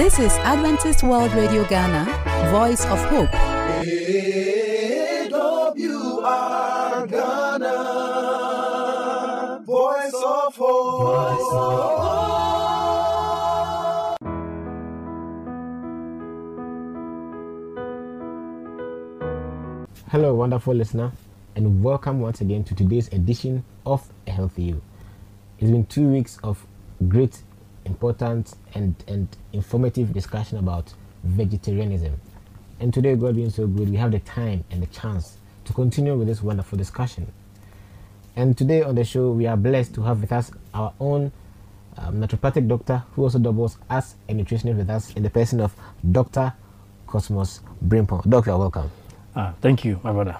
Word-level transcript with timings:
This 0.00 0.16
is 0.18 0.32
Adventist 0.38 1.02
World 1.02 1.30
Radio 1.34 1.62
Ghana, 1.68 2.06
Voice 2.50 2.86
of 2.86 2.98
Hope. 3.10 3.28
AWR 3.28 3.84
Ghana, 7.10 7.74
Voice 9.66 10.14
of 10.24 10.56
Hope. 10.56 11.36
Hello, 20.08 20.34
wonderful 20.34 20.74
listener, 20.74 21.12
and 21.56 21.84
welcome 21.84 22.22
once 22.22 22.40
again 22.40 22.64
to 22.64 22.74
today's 22.74 23.08
edition 23.08 23.62
of 23.84 24.10
A 24.26 24.30
Healthy 24.30 24.62
You. 24.62 24.80
It's 25.58 25.70
been 25.70 25.84
two 25.84 26.08
weeks 26.08 26.38
of 26.42 26.66
great, 27.06 27.42
important, 27.84 28.54
and, 28.74 28.94
and 29.08 29.28
informative 29.52 30.12
discussion 30.12 30.58
about 30.58 30.92
vegetarianism. 31.24 32.20
And 32.78 32.92
today, 32.94 33.14
God 33.14 33.36
being 33.36 33.50
so 33.50 33.66
good, 33.66 33.90
we 33.90 33.96
have 33.96 34.12
the 34.12 34.20
time 34.20 34.64
and 34.70 34.82
the 34.82 34.86
chance 34.86 35.36
to 35.64 35.72
continue 35.72 36.16
with 36.16 36.28
this 36.28 36.42
wonderful 36.42 36.78
discussion. 36.78 37.32
And 38.36 38.56
today 38.56 38.82
on 38.82 38.94
the 38.94 39.04
show, 39.04 39.32
we 39.32 39.46
are 39.46 39.56
blessed 39.56 39.94
to 39.94 40.02
have 40.02 40.20
with 40.20 40.32
us 40.32 40.50
our 40.72 40.92
own 41.00 41.32
um, 41.98 42.20
naturopathic 42.20 42.68
doctor 42.68 43.02
who 43.12 43.22
also 43.22 43.38
doubles 43.38 43.76
as 43.90 44.14
a 44.28 44.32
nutritionist 44.32 44.76
with 44.76 44.90
us 44.90 45.12
in 45.14 45.22
the 45.22 45.30
person 45.30 45.60
of 45.60 45.74
Dr. 46.10 46.52
Cosmos 47.06 47.60
Brimpon. 47.86 48.28
Doctor, 48.28 48.56
welcome. 48.56 48.90
Ah, 49.36 49.52
thank 49.60 49.84
you, 49.84 50.00
my 50.02 50.12
brother. 50.12 50.36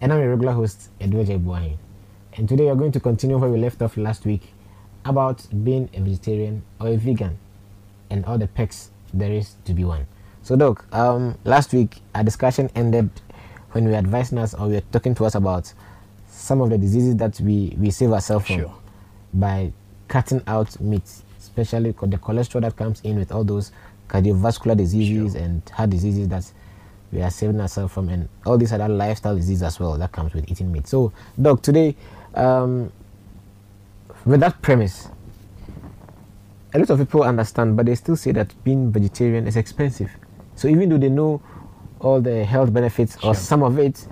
And 0.00 0.12
I'm 0.12 0.20
your 0.20 0.30
regular 0.30 0.52
host, 0.52 0.88
Edward 1.00 1.26
Buahin. 1.26 1.76
And 2.36 2.48
today 2.48 2.64
we're 2.64 2.74
going 2.74 2.92
to 2.92 3.00
continue 3.00 3.36
where 3.38 3.50
we 3.50 3.58
left 3.58 3.82
off 3.82 3.96
last 3.96 4.24
week 4.24 4.52
about 5.04 5.46
being 5.64 5.88
a 5.94 6.00
vegetarian 6.00 6.62
or 6.80 6.88
a 6.88 6.96
vegan 6.96 7.38
and 8.10 8.24
all 8.24 8.38
the 8.38 8.46
perks 8.48 8.90
there 9.12 9.32
is 9.32 9.54
to 9.64 9.72
be 9.72 9.84
one. 9.84 10.06
So, 10.42 10.56
Doc, 10.56 10.84
um, 10.94 11.36
last 11.44 11.72
week 11.72 12.00
our 12.14 12.24
discussion 12.24 12.70
ended 12.74 13.10
when 13.72 13.84
we 13.84 13.90
were 13.90 13.96
advising 13.96 14.38
us 14.38 14.54
or 14.54 14.66
we 14.68 14.74
were 14.74 14.82
talking 14.92 15.14
to 15.16 15.24
us 15.24 15.34
about 15.34 15.72
some 16.30 16.60
of 16.60 16.70
the 16.70 16.78
diseases 16.78 17.16
that 17.16 17.38
we, 17.40 17.74
we 17.78 17.90
save 17.90 18.12
ourselves 18.12 18.46
from 18.46 18.66
by 19.34 19.72
cutting 20.08 20.42
out 20.46 20.78
meat, 20.80 21.02
especially 21.38 21.90
the 21.92 22.16
cholesterol 22.18 22.62
that 22.62 22.76
comes 22.76 23.00
in 23.02 23.18
with 23.18 23.30
all 23.32 23.44
those 23.44 23.72
cardiovascular 24.08 24.76
diseases 24.76 25.32
Sure. 25.34 25.42
and 25.42 25.68
heart 25.70 25.90
diseases 25.90 26.28
that 26.28 26.50
we 27.12 27.20
are 27.22 27.30
saving 27.30 27.60
ourselves 27.60 27.92
from, 27.92 28.08
and 28.08 28.28
all 28.46 28.56
these 28.58 28.72
other 28.72 28.88
lifestyle 28.88 29.34
diseases 29.36 29.62
as 29.62 29.80
well 29.80 29.96
that 29.98 30.12
comes 30.12 30.32
with 30.34 30.50
eating 30.50 30.70
meat. 30.72 30.86
So, 30.86 31.12
Doc, 31.40 31.62
today, 31.62 31.94
um, 32.34 32.92
with 34.28 34.40
that 34.40 34.60
premise, 34.62 35.08
a 36.74 36.78
lot 36.78 36.90
of 36.90 36.98
people 36.98 37.22
understand, 37.22 37.76
but 37.76 37.86
they 37.86 37.94
still 37.94 38.16
say 38.16 38.32
that 38.32 38.52
being 38.64 38.92
vegetarian 38.92 39.46
is 39.46 39.56
expensive. 39.56 40.10
So 40.54 40.68
even 40.68 40.88
though 40.90 40.98
they 40.98 41.08
know 41.08 41.40
all 42.00 42.20
the 42.20 42.44
health 42.44 42.72
benefits 42.72 43.16
or 43.16 43.20
Sure. 43.20 43.34
some 43.34 43.62
of 43.62 43.78
it, 43.78 44.06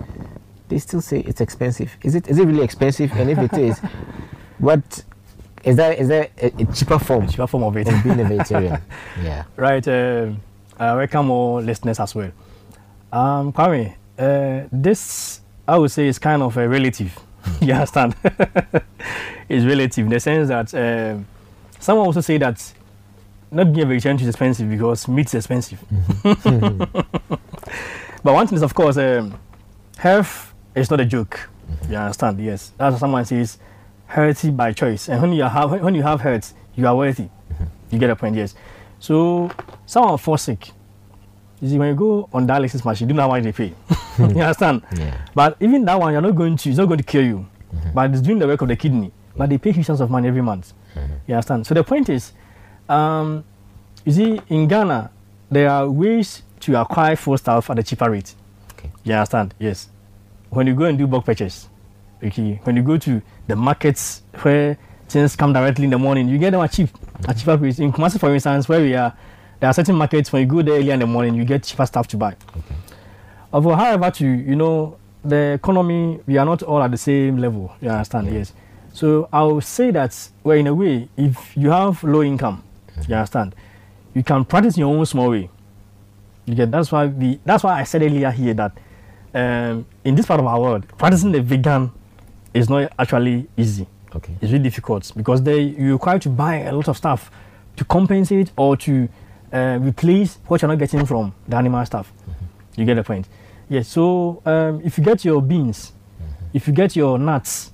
they 0.69 0.79
still 0.79 1.01
say 1.01 1.19
it's 1.19 1.39
expensive. 1.41 1.95
Is 2.03 2.15
it 2.15 2.27
is 2.27 2.39
it 2.39 2.45
really 2.45 2.63
expensive? 2.63 3.11
And 3.13 3.29
if 3.29 3.37
it 3.37 3.53
is, 3.57 3.79
what 4.57 5.03
is 5.63 5.75
there 5.75 5.93
is 5.93 6.07
there 6.07 6.29
a, 6.41 6.47
a 6.47 6.65
cheaper 6.73 6.99
form 6.99 7.27
Cheaper 7.27 7.47
form 7.47 7.63
of 7.63 7.77
it. 7.77 7.87
of 7.87 8.03
being 8.03 8.19
a 8.19 8.25
vegetarian? 8.25 8.81
yeah. 9.23 9.43
right. 9.55 9.87
Uh, 9.87 10.31
I 10.79 10.95
welcome 10.95 11.29
all 11.29 11.61
listeners 11.61 11.99
as 11.99 12.13
well. 12.15 12.31
Um, 13.13 13.53
Kwame, 13.53 13.93
uh, 14.19 14.67
this 14.71 15.41
I 15.67 15.77
would 15.77 15.91
say 15.91 16.07
is 16.07 16.19
kind 16.19 16.41
of 16.41 16.57
a 16.57 16.67
relative. 16.67 17.17
you 17.61 17.73
understand? 17.73 18.15
it's 19.49 19.65
relative 19.65 20.05
in 20.05 20.09
the 20.09 20.19
sense 20.19 20.49
that 20.49 20.73
uh, 20.73 21.17
some 21.79 21.97
also 21.97 22.21
say 22.21 22.37
that 22.37 22.73
not 23.51 23.71
being 23.71 23.85
a 23.85 23.89
vegetarian 23.89 24.19
is 24.21 24.27
expensive 24.27 24.69
because 24.69 25.07
meat 25.07 25.27
is 25.27 25.35
expensive. 25.35 25.83
but 28.23 28.33
one 28.33 28.47
thing 28.47 28.57
is, 28.57 28.61
of 28.61 28.73
course, 28.73 28.97
um, 28.97 29.37
health 29.97 30.53
is 30.75 30.89
not 30.91 30.99
a 30.99 31.05
joke. 31.05 31.49
You 31.89 31.97
understand? 31.97 32.39
Yes, 32.39 32.71
that's 32.77 32.93
what 32.93 32.99
someone 32.99 33.25
says. 33.25 33.57
Healthy 34.07 34.51
by 34.51 34.71
choice, 34.71 35.09
and 35.09 35.21
when 35.21 35.33
you 35.33 35.43
have 35.43 35.81
when 35.81 35.93
you 35.93 36.01
have 36.01 36.21
health, 36.21 36.53
you 36.75 36.87
are 36.87 36.95
wealthy. 36.95 37.29
You 37.91 37.99
get 37.99 38.09
a 38.09 38.15
point? 38.15 38.35
Yes. 38.35 38.55
So 38.99 39.51
someone 39.85 40.17
fall 40.17 40.37
sick. 40.37 40.71
You 41.61 41.69
see, 41.69 41.77
when 41.79 41.89
you 41.89 41.95
go 41.95 42.29
on 42.31 42.47
dialysis 42.47 42.85
machine, 42.85 43.07
you 43.07 43.15
don't 43.15 43.17
know 43.17 43.23
how 43.23 43.29
much 43.29 43.43
they 43.43 43.51
pay. 43.51 43.73
you 44.19 44.41
understand? 44.41 44.83
Yeah. 44.95 45.17
But 45.33 45.57
even 45.59 45.85
that 45.85 45.99
one, 45.99 46.13
you're 46.13 46.21
not 46.21 46.35
going 46.35 46.55
to, 46.55 46.69
it's 46.69 46.77
not 46.77 46.85
going 46.85 46.99
to 46.99 47.03
kill 47.03 47.23
you. 47.23 47.47
Mm-hmm. 47.73 47.91
But 47.93 48.11
it's 48.11 48.21
doing 48.21 48.39
the 48.39 48.47
work 48.47 48.61
of 48.61 48.67
the 48.67 48.75
kidney. 48.75 49.11
But 49.35 49.49
they 49.49 49.57
pay 49.57 49.71
huge 49.71 49.85
sums 49.85 50.01
of 50.01 50.09
money 50.09 50.27
every 50.27 50.41
month. 50.41 50.73
Mm-hmm. 50.95 51.13
You 51.27 51.33
understand? 51.35 51.65
So 51.65 51.73
the 51.73 51.83
point 51.83 52.09
is, 52.09 52.33
um, 52.89 53.43
you 54.05 54.11
see, 54.11 54.41
in 54.49 54.67
Ghana, 54.67 55.11
there 55.49 55.69
are 55.69 55.89
ways 55.89 56.43
to 56.61 56.79
acquire 56.79 57.15
food 57.15 57.37
stuff 57.37 57.69
at 57.69 57.79
a 57.79 57.83
cheaper 57.83 58.09
rate. 58.09 58.33
Okay. 58.73 58.91
You 59.03 59.13
understand? 59.13 59.53
Yes. 59.59 59.89
When 60.49 60.67
you 60.67 60.75
go 60.75 60.85
and 60.85 60.97
do 60.97 61.07
bulk 61.07 61.25
purchase, 61.25 61.69
okay, 62.23 62.59
when 62.63 62.75
you 62.75 62.83
go 62.83 62.97
to 62.97 63.21
the 63.47 63.55
markets 63.55 64.21
where 64.41 64.77
things 65.09 65.35
come 65.35 65.53
directly 65.53 65.85
in 65.85 65.89
the 65.89 65.97
morning, 65.97 66.27
you 66.29 66.37
get 66.37 66.51
them 66.51 66.61
at 66.61 66.71
cheap, 66.71 66.89
at 66.89 67.21
mm-hmm. 67.21 67.39
cheaper 67.39 67.57
price. 67.57 67.79
In 67.79 67.91
Kumasi, 67.91 68.19
for 68.19 68.33
instance, 68.33 68.69
where 68.69 68.79
we 68.79 68.93
are, 68.95 69.15
there 69.59 69.69
are 69.69 69.73
certain 69.73 69.95
markets 69.95 70.31
when 70.31 70.41
you 70.41 70.47
go 70.47 70.61
there 70.61 70.75
early 70.75 70.91
in 70.91 70.99
the 70.99 71.07
morning, 71.07 71.35
you 71.35 71.45
get 71.45 71.63
cheaper 71.63 71.85
stuff 71.85 72.07
to 72.09 72.17
buy. 72.17 72.35
Although, 73.51 73.75
however, 73.75 74.11
to 74.11 74.27
you 74.27 74.55
know, 74.55 74.97
the 75.23 75.53
economy, 75.53 76.19
we 76.27 76.37
are 76.37 76.45
not 76.45 76.63
all 76.63 76.81
at 76.81 76.91
the 76.91 76.97
same 76.97 77.37
level. 77.37 77.73
You 77.81 77.89
understand? 77.89 78.31
Yes. 78.31 78.53
So 78.93 79.29
I 79.31 79.43
will 79.43 79.61
say 79.61 79.91
that, 79.91 80.29
well, 80.43 80.57
in 80.57 80.67
a 80.67 80.73
way, 80.73 81.07
if 81.17 81.55
you 81.55 81.69
have 81.69 82.03
low 82.03 82.23
income, 82.23 82.63
you 83.07 83.15
understand, 83.15 83.55
you 84.13 84.23
can 84.23 84.43
practice 84.45 84.75
in 84.75 84.81
your 84.81 84.95
own 84.95 85.05
small 85.05 85.29
way. 85.29 85.49
You 86.45 86.55
get 86.55 86.71
that's 86.71 86.91
why 86.91 87.07
the 87.07 87.39
that's 87.45 87.63
why 87.63 87.79
I 87.79 87.83
said 87.83 88.01
earlier 88.01 88.31
here 88.31 88.53
that 88.53 88.77
um, 89.33 89.85
in 90.03 90.15
this 90.15 90.25
part 90.25 90.39
of 90.39 90.45
our 90.45 90.59
world, 90.59 90.87
practicing 90.97 91.31
the 91.31 91.41
vegan 91.41 91.91
is 92.53 92.69
not 92.69 92.91
actually 92.97 93.47
easy. 93.57 93.85
Okay. 94.15 94.33
It's 94.41 94.51
really 94.51 94.63
difficult 94.63 95.11
because 95.15 95.43
they 95.43 95.59
you 95.59 95.93
require 95.93 96.19
to 96.19 96.29
buy 96.29 96.61
a 96.61 96.71
lot 96.71 96.87
of 96.87 96.97
stuff 96.97 97.29
to 97.75 97.85
compensate 97.85 98.51
or 98.57 98.77
to 98.77 99.09
uh, 99.53 99.79
replace 99.81 100.39
what 100.47 100.61
you're 100.61 100.69
not 100.69 100.79
getting 100.79 101.05
from 101.05 101.33
the 101.47 101.55
animal 101.57 101.85
stuff. 101.85 102.11
You 102.75 102.85
get 102.85 102.95
the 102.95 103.03
point? 103.03 103.27
Yes. 103.69 103.87
So 103.87 104.41
um, 104.45 104.81
if 104.83 104.97
you 104.97 105.03
get 105.03 105.23
your 105.25 105.41
beans, 105.41 105.93
if 106.53 106.67
you 106.67 106.73
get 106.73 106.95
your 106.95 107.17
nuts, 107.17 107.71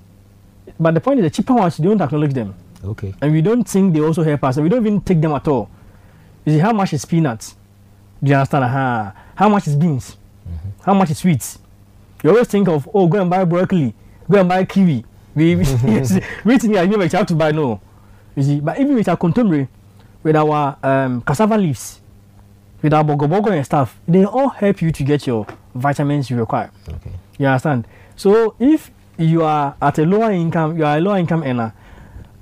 but 0.78 0.94
the 0.94 1.00
point 1.00 1.20
is 1.20 1.24
the 1.24 1.30
cheaper 1.30 1.54
ones 1.54 1.78
you 1.78 1.84
don't 1.84 2.00
acknowledge 2.00 2.32
them 2.34 2.54
Okay. 2.82 3.14
and 3.20 3.32
we 3.32 3.40
don't 3.42 3.64
think 3.68 3.92
they 3.94 4.00
also 4.00 4.22
help 4.22 4.42
us 4.44 4.56
and 4.56 4.64
we 4.64 4.70
don't 4.70 4.84
even 4.84 5.00
take 5.00 5.20
them 5.20 5.32
at 5.32 5.46
all. 5.48 5.68
You 6.44 6.54
see, 6.54 6.58
how 6.58 6.72
much 6.72 6.92
is 6.92 7.04
peanuts? 7.04 7.54
Do 8.22 8.30
you 8.30 8.36
understand? 8.36 8.64
Aha. 8.64 9.14
How 9.34 9.48
much 9.48 9.66
is 9.66 9.76
beans? 9.76 10.16
How 10.82 10.94
much 10.94 11.10
is 11.10 11.18
sweets? 11.18 11.58
You 12.22 12.30
always 12.30 12.48
think 12.48 12.68
of, 12.68 12.88
oh, 12.92 13.06
go 13.06 13.20
and 13.20 13.30
buy 13.30 13.44
broccoli, 13.44 13.94
go 14.30 14.40
and 14.40 14.48
buy 14.48 14.64
kiwi. 14.64 15.04
We, 15.34 15.56
we, 15.56 15.62
yes, 15.84 16.18
we 16.44 16.58
think 16.58 16.76
I 16.76 16.86
never 16.86 17.06
have 17.06 17.26
to 17.26 17.34
buy, 17.34 17.52
no. 17.52 17.80
You 18.36 18.42
see, 18.42 18.60
but 18.60 18.78
even 18.78 18.94
with 18.94 19.08
our 19.08 19.16
contemporary, 19.16 19.68
with 20.24 20.34
our 20.34 20.76
um, 20.82 21.20
cassava 21.22 21.56
leaves, 21.56 22.00
with 22.82 22.92
our 22.92 23.04
bogo 23.04 23.28
bogo 23.28 23.52
and 23.52 23.64
stuff, 23.64 23.98
they 24.08 24.24
all 24.24 24.48
help 24.48 24.82
you 24.82 24.90
to 24.90 25.04
get 25.04 25.26
your 25.26 25.46
vitamins 25.74 26.28
you 26.30 26.36
require. 26.38 26.70
Okay. 26.88 27.12
You 27.38 27.46
understand? 27.46 27.86
So 28.16 28.56
if 28.58 28.90
you 29.16 29.44
are 29.44 29.76
at 29.80 29.98
a 29.98 30.04
lower 30.04 30.32
income, 30.32 30.76
you 30.76 30.84
are 30.84 30.96
a 30.98 31.00
lower 31.00 31.18
income 31.18 31.44
earner, 31.44 31.72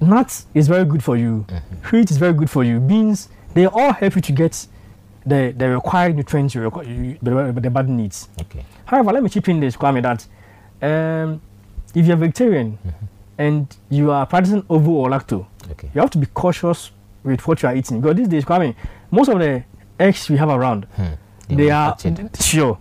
nuts 0.01 0.47
is 0.55 0.69
very 0.69 0.85
good 0.85 1.03
for 1.05 1.17
you. 1.17 1.45
Wheat 1.91 2.11
is 2.11 2.17
very 2.17 2.33
good 2.33 2.49
for 2.51 2.65
you. 2.65 2.81
Beans, 2.81 3.29
they 3.55 3.67
all 3.67 3.93
help 3.93 4.17
you 4.17 4.23
to 4.23 4.33
get 4.33 4.67
the, 5.27 5.55
the 5.57 5.69
required 5.69 6.17
nutrients 6.17 6.55
you 6.55 6.63
require, 6.63 6.85
you, 6.87 7.19
the, 7.23 7.53
the 7.61 7.71
body 7.71 7.91
needs. 7.93 8.29
Okay. 8.41 8.65
However, 8.87 9.13
let 9.13 9.23
me 9.23 9.29
chip 9.29 9.49
in 9.49 9.61
this, 9.61 9.77
Kwame, 9.77 10.03
that 10.03 10.27
um, 10.83 11.41
if 11.95 12.07
you're 12.07 12.17
vegetarian 12.17 12.79
and 13.39 13.75
you 13.91 14.11
are 14.11 14.27
practicing 14.27 14.65
ovo 14.71 14.91
or 14.93 15.09
lacto, 15.11 15.47
Okay. 15.71 15.91
you 15.95 16.01
have 16.01 16.11
to 16.11 16.19
be 16.19 16.27
cautious 16.27 16.91
with 17.25 17.47
what 17.47 17.63
you 17.63 17.69
are 17.69 17.75
eating. 17.77 18.01
Because 18.01 18.17
these 18.17 18.29
days, 18.29 18.45
I 18.49 18.59
mean, 18.59 18.75
most 19.11 19.29
of 19.29 19.39
the 19.39 19.65
eggs 19.99 20.29
we 20.29 20.37
have 20.37 20.49
around, 20.49 20.87
They 21.49 21.57
they 21.57 21.71
are 21.71 21.97
sure. 22.41 22.79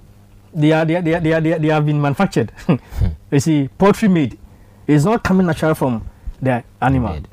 They 0.54 0.72
are 0.72 0.86
they 0.86 0.96
are, 0.96 1.02
they 1.02 1.14
are, 1.16 1.20
they 1.22 1.34
are, 1.34 1.42
they 1.42 1.54
are, 1.54 1.60
they 1.60 1.68
have 1.70 1.86
been 1.86 2.02
manufactured. 2.02 2.52
You 3.32 3.40
see 3.40 3.70
poultry 3.78 4.10
made 4.10 4.38
is 4.88 5.06
not 5.06 5.24
coming 5.24 5.48
natural 5.48 5.74
from 5.76 6.04
the 6.42 6.64
animal. 6.82 7.14
Made. 7.14 7.28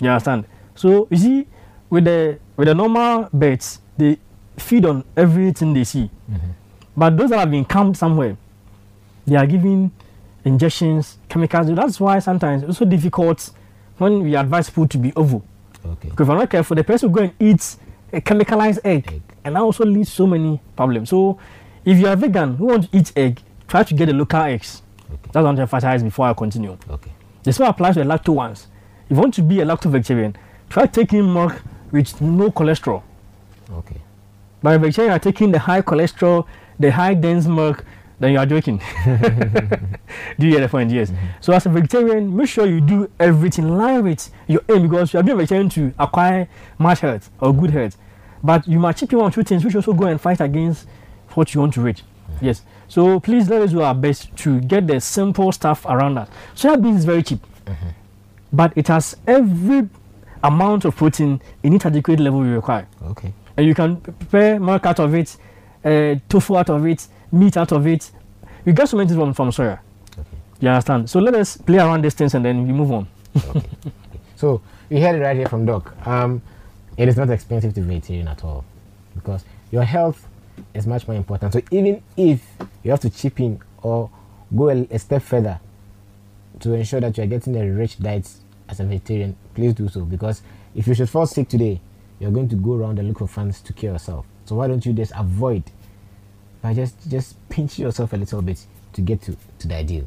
you 0.00 0.08
understand? 0.08 0.44
So 0.74 1.08
you 1.10 1.16
see 1.16 1.46
with 1.90 2.04
the 2.04 2.38
with 2.56 2.68
the 2.68 2.74
normal 2.74 3.28
birds 3.32 3.80
they 3.98 4.18
feed 4.58 4.86
on 4.86 5.04
everything 5.16 5.74
they 5.74 5.84
see. 5.84 6.10
But 6.96 7.16
those 7.16 7.30
that 7.30 7.38
have 7.40 7.50
been 7.50 7.64
camped 7.64 7.98
somewhere 7.98 8.36
they 9.26 9.36
are 9.36 9.46
giving 9.46 9.90
injections 10.44 11.18
chemicals. 11.28 11.68
That's 11.74 11.98
why 12.00 12.18
sometimes 12.20 12.62
it's 12.64 12.78
so 12.78 12.84
difficult 12.84 13.50
when 13.98 14.22
we 14.22 14.36
advise 14.36 14.68
people 14.70 14.88
to 14.88 14.98
be 14.98 15.12
ovo 15.16 15.42
Okay. 15.84 16.08
because 16.10 16.24
if 16.24 16.28
you're 16.28 16.38
not 16.38 16.50
careful, 16.50 16.74
the 16.76 16.84
person 16.84 17.10
will 17.10 17.18
go 17.18 17.24
and 17.24 17.32
eat 17.40 17.76
a 18.12 18.20
chemicalized 18.20 18.78
egg, 18.84 19.10
Egg. 19.12 19.22
and 19.44 19.56
that 19.56 19.60
also 19.62 19.84
leads 19.84 20.12
so 20.12 20.26
many 20.26 20.60
problems. 20.76 21.10
So, 21.10 21.38
if 21.84 21.98
you 21.98 22.06
are 22.06 22.16
vegan 22.16 22.56
who 22.56 22.66
want 22.66 22.90
to 22.90 22.96
eat 22.96 23.12
egg, 23.16 23.40
try 23.66 23.82
to 23.82 23.94
get 23.94 24.06
the 24.06 24.12
local 24.14 24.40
eggs. 24.42 24.82
Okay. 25.10 25.16
That's 25.24 25.34
what 25.34 25.40
I 25.40 25.42
want 25.44 25.56
to 25.56 25.62
emphasize 25.62 26.02
before 26.02 26.26
I 26.26 26.34
continue. 26.34 26.76
Okay. 26.90 27.12
The 27.42 27.52
same 27.52 27.66
applies 27.66 27.94
to 27.94 28.04
the 28.04 28.08
lacto 28.08 28.34
ones. 28.34 28.68
If 29.06 29.16
you 29.16 29.20
want 29.20 29.34
to 29.34 29.42
be 29.42 29.60
a 29.60 29.64
lacto 29.64 29.90
vegetarian, 29.90 30.36
try 30.68 30.86
taking 30.86 31.32
milk 31.32 31.62
with 31.90 32.20
no 32.20 32.50
cholesterol. 32.50 33.02
Okay. 33.72 34.00
But 34.62 34.82
if 34.84 34.96
you 34.96 35.04
are 35.08 35.18
taking 35.18 35.50
the 35.50 35.58
high 35.58 35.82
cholesterol, 35.82 36.46
the 36.78 36.92
high 36.92 37.14
dense 37.14 37.46
milk, 37.46 37.84
then 38.22 38.32
you 38.32 38.38
are 38.38 38.46
joking. 38.46 38.78
do 40.38 40.46
you 40.46 40.52
get 40.52 40.60
the 40.60 40.68
point? 40.70 40.92
Yes. 40.92 41.12
So 41.40 41.52
as 41.52 41.66
a 41.66 41.68
vegetarian, 41.68 42.34
make 42.36 42.48
sure 42.48 42.66
you 42.66 42.80
do 42.80 43.10
everything 43.18 43.64
in 43.66 43.76
line 43.76 44.04
with 44.04 44.30
your 44.46 44.60
aim 44.68 44.88
because 44.88 45.12
you 45.12 45.18
are 45.18 45.24
being 45.24 45.36
vegetarian 45.36 45.68
to 45.70 45.92
acquire 45.98 46.48
much 46.78 47.00
health 47.00 47.30
or 47.40 47.52
good 47.52 47.70
health. 47.70 47.96
But 48.44 48.68
you 48.68 48.78
might 48.78 48.96
chip 48.96 49.12
in 49.12 49.18
or 49.18 49.30
two 49.32 49.42
things 49.42 49.64
which 49.64 49.74
also 49.74 49.92
go 49.92 50.06
and 50.06 50.20
fight 50.20 50.40
against 50.40 50.86
what 51.30 51.52
you 51.52 51.60
want 51.60 51.74
to 51.74 51.80
reach. 51.80 52.04
Yes. 52.40 52.62
So 52.86 53.18
please 53.18 53.48
let 53.48 53.60
us 53.62 53.72
do 53.72 53.82
our 53.82 53.94
best 53.94 54.34
to 54.36 54.60
get 54.60 54.86
the 54.86 55.00
simple 55.00 55.50
stuff 55.50 55.84
around 55.86 56.14
that. 56.14 56.28
Soya 56.54 56.80
beans 56.80 56.98
is 56.98 57.04
very 57.04 57.24
cheap, 57.24 57.40
mm-hmm. 57.66 57.88
but 58.52 58.72
it 58.76 58.86
has 58.86 59.16
every 59.26 59.88
amount 60.44 60.84
of 60.84 60.94
protein 60.94 61.40
in 61.64 61.72
its 61.72 61.86
adequate 61.86 62.20
level 62.20 62.44
you 62.46 62.54
require 62.54 62.86
Okay. 63.02 63.32
and 63.56 63.66
you 63.66 63.74
can 63.74 63.96
prepare 63.96 64.60
milk 64.60 64.86
out 64.86 65.00
of 65.00 65.14
it, 65.14 65.36
uh, 65.84 66.16
tofu 66.28 66.56
out 66.56 66.70
of 66.70 66.86
it, 66.86 67.06
meat 67.30 67.56
out 67.56 67.72
of 67.72 67.86
it. 67.86 68.10
You 68.64 68.72
get 68.72 68.88
so 68.88 68.96
many 68.96 69.08
things 69.08 69.18
from, 69.18 69.34
from 69.34 69.50
soya. 69.50 69.80
Okay. 70.12 70.28
You 70.60 70.68
understand? 70.68 71.10
So 71.10 71.20
let 71.20 71.34
us 71.34 71.56
play 71.56 71.78
around 71.78 72.04
these 72.04 72.14
things 72.14 72.34
and 72.34 72.44
then 72.44 72.66
we 72.66 72.72
move 72.72 72.92
on. 72.92 73.08
So 74.36 74.60
you 74.90 75.00
heard 75.00 75.14
it 75.14 75.20
right 75.20 75.36
here 75.36 75.46
from 75.48 75.66
Doc. 75.66 75.94
Um, 76.04 76.42
it 76.96 77.08
is 77.08 77.16
not 77.16 77.30
expensive 77.30 77.74
to 77.74 77.80
be 77.80 77.94
vegetarian 77.94 78.26
at 78.26 78.42
all 78.44 78.64
because 79.14 79.44
your 79.70 79.84
health 79.84 80.26
is 80.74 80.84
much 80.86 81.06
more 81.06 81.16
important. 81.16 81.52
So 81.52 81.60
even 81.70 82.02
if 82.16 82.44
you 82.82 82.90
have 82.90 83.00
to 83.00 83.10
chip 83.10 83.38
in 83.38 83.60
or 83.82 84.10
go 84.56 84.70
a, 84.70 84.86
a 84.90 84.98
step 84.98 85.22
further 85.22 85.60
to 86.58 86.74
ensure 86.74 87.00
that 87.00 87.16
you 87.16 87.22
are 87.22 87.28
getting 87.28 87.56
a 87.56 87.70
rich 87.70 88.00
diet 88.00 88.28
as 88.68 88.80
a 88.80 88.84
vegetarian, 88.84 89.36
please 89.54 89.74
do 89.74 89.88
so 89.88 90.00
because 90.04 90.42
if 90.74 90.88
you 90.88 90.94
should 90.94 91.08
fall 91.08 91.26
sick 91.26 91.48
today, 91.48 91.80
you're 92.18 92.32
going 92.32 92.48
to 92.48 92.56
go 92.56 92.74
around 92.74 92.98
and 92.98 93.06
look 93.06 93.18
for 93.18 93.28
funds 93.28 93.60
to 93.60 93.72
cure 93.72 93.92
yourself. 93.92 94.26
So 94.44 94.56
why 94.56 94.68
don't 94.68 94.84
you 94.84 94.92
just 94.92 95.12
avoid 95.16 95.62
by 96.60 96.74
just 96.74 97.08
just 97.10 97.36
pinch 97.48 97.78
yourself 97.78 98.12
a 98.12 98.16
little 98.16 98.42
bit 98.42 98.64
to 98.94 99.00
get 99.00 99.22
to, 99.22 99.36
to 99.60 99.68
the 99.68 99.76
ideal? 99.76 100.06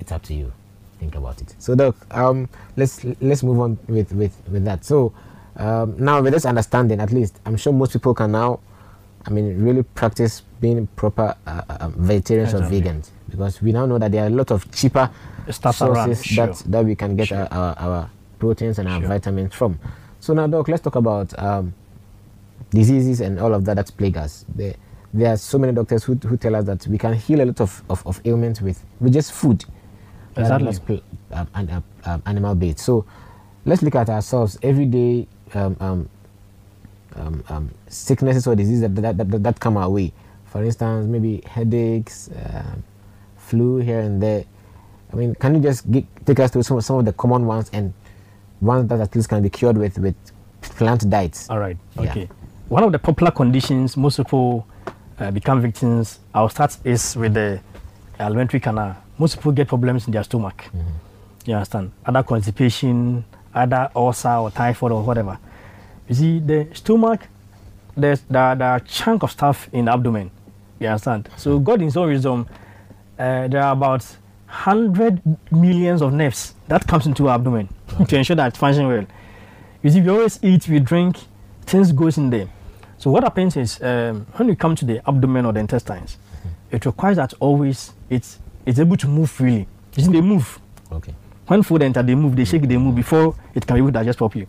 It's 0.00 0.12
up 0.12 0.22
to 0.24 0.34
you 0.34 0.52
think 0.98 1.14
about 1.14 1.40
it. 1.40 1.54
So, 1.58 1.74
Doc, 1.74 1.94
um, 2.10 2.48
let's 2.76 3.04
let's 3.20 3.42
move 3.42 3.60
on 3.60 3.78
with 3.88 4.12
with 4.12 4.34
with 4.50 4.64
that. 4.64 4.84
So, 4.84 5.12
um, 5.56 5.94
now 5.98 6.20
with 6.22 6.32
this 6.32 6.44
understanding, 6.44 7.00
at 7.00 7.12
least 7.12 7.38
I'm 7.46 7.56
sure 7.56 7.72
most 7.72 7.92
people 7.92 8.14
can 8.14 8.32
now, 8.32 8.60
I 9.26 9.30
mean, 9.30 9.62
really 9.62 9.82
practice 9.82 10.42
being 10.60 10.86
proper 10.96 11.36
uh, 11.46 11.62
uh, 11.68 11.88
vegetarians 11.96 12.54
or 12.54 12.60
vegans 12.60 13.10
because 13.28 13.60
we 13.60 13.72
now 13.72 13.86
know 13.86 13.98
that 13.98 14.12
there 14.12 14.24
are 14.24 14.28
a 14.28 14.30
lot 14.30 14.50
of 14.50 14.70
cheaper 14.72 15.10
Stuff 15.50 15.76
sources 15.76 15.96
around, 15.96 16.24
sure. 16.24 16.46
that 16.46 16.56
that 16.66 16.84
we 16.84 16.94
can 16.96 17.14
get 17.16 17.28
Sure. 17.28 17.46
our, 17.52 17.78
our, 17.78 17.78
our 17.78 18.10
proteins 18.38 18.78
and 18.78 18.88
our 18.88 19.00
Sure. 19.00 19.08
vitamins 19.08 19.54
from. 19.54 19.78
So 20.18 20.34
now, 20.34 20.46
Doc, 20.48 20.66
let's 20.68 20.82
talk 20.82 20.96
about 20.96 21.38
um, 21.38 21.72
diseases 22.70 23.20
and 23.20 23.38
all 23.38 23.54
of 23.54 23.64
that 23.64 23.76
that 23.76 23.90
plague 23.96 24.16
us. 24.16 24.44
There, 24.54 24.74
there 25.14 25.32
are 25.32 25.36
so 25.36 25.58
many 25.58 25.72
doctors 25.72 26.04
who, 26.04 26.14
who 26.14 26.36
tell 26.36 26.54
us 26.56 26.64
that 26.66 26.86
we 26.86 26.98
can 26.98 27.14
heal 27.14 27.40
a 27.40 27.46
lot 27.46 27.60
of, 27.60 27.82
of, 27.88 28.06
of 28.06 28.20
ailments 28.24 28.60
with, 28.60 28.84
with 29.00 29.12
just 29.12 29.32
food. 29.32 29.64
Exactly. 30.36 31.02
um, 31.32 31.48
an- 31.54 31.70
uh, 31.70 31.80
um, 32.10 32.22
animal 32.26 32.54
based. 32.54 32.80
So 32.80 33.04
let's 33.64 33.82
look 33.82 33.94
at 33.94 34.08
ourselves 34.10 34.58
everyday 34.62 35.26
um, 35.54 35.76
um, 35.80 36.08
um, 37.14 37.44
um, 37.48 37.70
sicknesses 37.88 38.46
or 38.46 38.54
diseases 38.54 38.82
that, 38.82 38.94
that, 38.96 39.16
that, 39.16 39.42
that 39.42 39.60
come 39.60 39.76
our 39.78 39.88
way. 39.88 40.12
For 40.44 40.62
instance, 40.62 41.06
maybe 41.06 41.42
headaches, 41.46 42.28
um, 42.52 42.82
flu 43.36 43.78
here 43.78 44.00
and 44.00 44.22
there. 44.22 44.44
I 45.12 45.16
mean, 45.16 45.34
can 45.36 45.54
you 45.54 45.60
just 45.60 45.90
gi- 45.90 46.06
take 46.24 46.40
us 46.40 46.50
through 46.50 46.64
some, 46.64 46.80
some 46.80 46.98
of 46.98 47.04
the 47.04 47.12
common 47.12 47.46
ones 47.46 47.70
and 47.72 47.94
ones 48.60 48.88
that 48.88 49.00
at 49.00 49.14
least 49.14 49.28
can 49.28 49.42
be 49.42 49.48
cured 49.50 49.78
with, 49.78 49.98
with 49.98 50.14
plant 50.60 51.08
diets? 51.08 51.48
All 51.48 51.58
right. 51.58 51.76
Yeah. 51.98 52.26
Okay. 52.66 52.74
One 52.74 52.82
of 52.84 52.92
the 52.92 52.98
popular 52.98 53.30
conditions 53.30 53.96
most 53.96 54.16
people 54.16 54.66
uh, 55.18 55.30
become 55.30 55.60
victims, 55.60 56.18
I'll 56.34 56.48
start 56.48 56.76
is 56.84 57.16
with 57.16 57.34
the 57.34 57.60
alimentary 58.18 58.60
canal. 58.60 58.96
Most 59.18 59.36
people 59.36 59.52
get 59.52 59.68
problems 59.68 60.06
in 60.06 60.12
their 60.12 60.24
stomach. 60.24 60.64
You 61.46 61.54
understand? 61.54 61.92
Either 62.04 62.22
constipation, 62.22 63.24
either 63.54 63.90
ulcer 63.94 64.28
or 64.34 64.50
typhoid 64.50 64.92
or 64.92 65.02
whatever. 65.02 65.38
You 66.08 66.14
see, 66.14 66.38
the 66.40 66.68
stomach, 66.74 67.28
there's 67.96 68.20
the, 68.22 68.54
the 68.58 68.82
chunk 68.86 69.22
of 69.22 69.30
stuff 69.30 69.68
in 69.72 69.84
the 69.86 69.92
abdomen. 69.92 70.30
You 70.80 70.88
understand? 70.88 71.28
So 71.36 71.58
God 71.58 71.78
in 71.80 71.86
His 71.86 71.96
own 71.96 72.08
wisdom, 72.08 72.46
uh, 73.18 73.48
there 73.48 73.62
are 73.62 73.72
about 73.72 74.04
100 74.46 75.22
millions 75.52 76.02
of 76.02 76.12
nerves 76.12 76.54
that 76.68 76.86
comes 76.86 77.06
into 77.06 77.28
our 77.28 77.36
abdomen 77.36 77.68
to 78.08 78.16
ensure 78.16 78.36
that 78.36 78.48
it 78.54 78.56
functions 78.56 78.86
well. 78.86 79.06
You 79.82 79.90
see, 79.90 80.00
we 80.00 80.08
always 80.10 80.38
eat, 80.42 80.68
we 80.68 80.80
drink, 80.80 81.16
things 81.62 81.92
goes 81.92 82.18
in 82.18 82.28
there. 82.30 82.48
So 82.98 83.10
what 83.10 83.22
happens 83.24 83.56
is 83.56 83.80
um, 83.82 84.26
when 84.36 84.48
you 84.48 84.56
come 84.56 84.74
to 84.76 84.84
the 84.84 85.06
abdomen 85.08 85.46
or 85.46 85.52
the 85.52 85.60
intestines, 85.60 86.18
it 86.70 86.84
requires 86.86 87.16
that 87.16 87.34
always 87.40 87.92
it's 88.10 88.38
it's 88.64 88.78
able 88.78 88.96
to 88.96 89.08
move 89.08 89.30
freely. 89.30 89.68
You 89.96 90.04
see, 90.04 90.12
they 90.12 90.20
move. 90.20 90.58
Okay. 90.90 91.14
When 91.46 91.62
food 91.62 91.82
enter, 91.82 92.02
they 92.02 92.14
move, 92.14 92.34
they 92.34 92.44
shake, 92.44 92.62
they 92.62 92.76
move 92.76 92.96
before 92.96 93.34
it 93.54 93.66
can 93.66 93.76
be 93.76 93.78
able 93.78 93.88
to 93.88 93.92
digest 93.92 94.18
properly. 94.18 94.48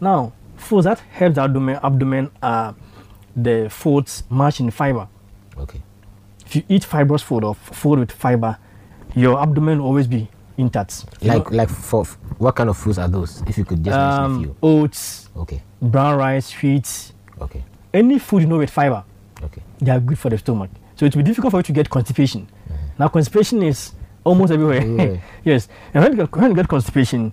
Now, 0.00 0.32
foods 0.56 0.84
that 0.84 1.00
help 1.00 1.34
the 1.34 1.42
abdomen, 1.42 1.78
abdomen 1.82 2.30
are 2.42 2.74
the 3.34 3.68
foods 3.68 4.22
much 4.30 4.60
in 4.60 4.70
fiber. 4.70 5.08
Okay. 5.58 5.82
If 6.44 6.54
you 6.54 6.62
eat 6.68 6.84
fibrous 6.84 7.22
food 7.22 7.42
or 7.42 7.54
food 7.56 7.98
with 7.98 8.12
fiber, 8.12 8.56
your 9.16 9.40
abdomen 9.40 9.78
will 9.80 9.86
always 9.88 10.06
be 10.06 10.28
intact. 10.56 11.04
Like, 11.22 11.50
know, 11.50 11.56
like 11.56 11.68
for 11.68 12.04
what 12.38 12.54
kind 12.54 12.70
of 12.70 12.76
foods 12.76 12.98
are 12.98 13.08
those? 13.08 13.42
If 13.46 13.58
you 13.58 13.64
could 13.64 13.82
just 13.82 13.96
mention 13.96 14.22
a 14.22 14.26
um, 14.26 14.42
few. 14.44 14.56
oats, 14.62 15.28
Okay. 15.36 15.62
brown 15.82 16.16
rice, 16.16 16.52
wheat, 16.62 17.12
Okay. 17.40 17.64
Any 17.96 18.18
food 18.18 18.42
you 18.42 18.48
know 18.48 18.58
with 18.58 18.70
fiber, 18.70 19.04
Okay. 19.42 19.62
they 19.80 19.90
are 19.90 20.00
good 20.00 20.18
for 20.18 20.30
the 20.30 20.38
stomach. 20.38 20.70
So 20.96 21.04
it 21.06 21.14
will 21.14 21.22
be 21.22 21.28
difficult 21.28 21.50
for 21.50 21.58
you 21.58 21.62
to 21.64 21.72
get 21.72 21.90
constipation. 21.90 22.42
Mm. 22.68 22.76
Now 22.98 23.08
constipation 23.08 23.62
is 23.62 23.92
almost 24.24 24.52
everywhere. 24.52 24.78
Everywhere. 24.80 25.22
yes. 25.44 25.68
And 25.94 26.02
when 26.02 26.12
you, 26.12 26.18
get, 26.24 26.36
when 26.36 26.50
you 26.50 26.56
get 26.56 26.68
constipation, 26.68 27.32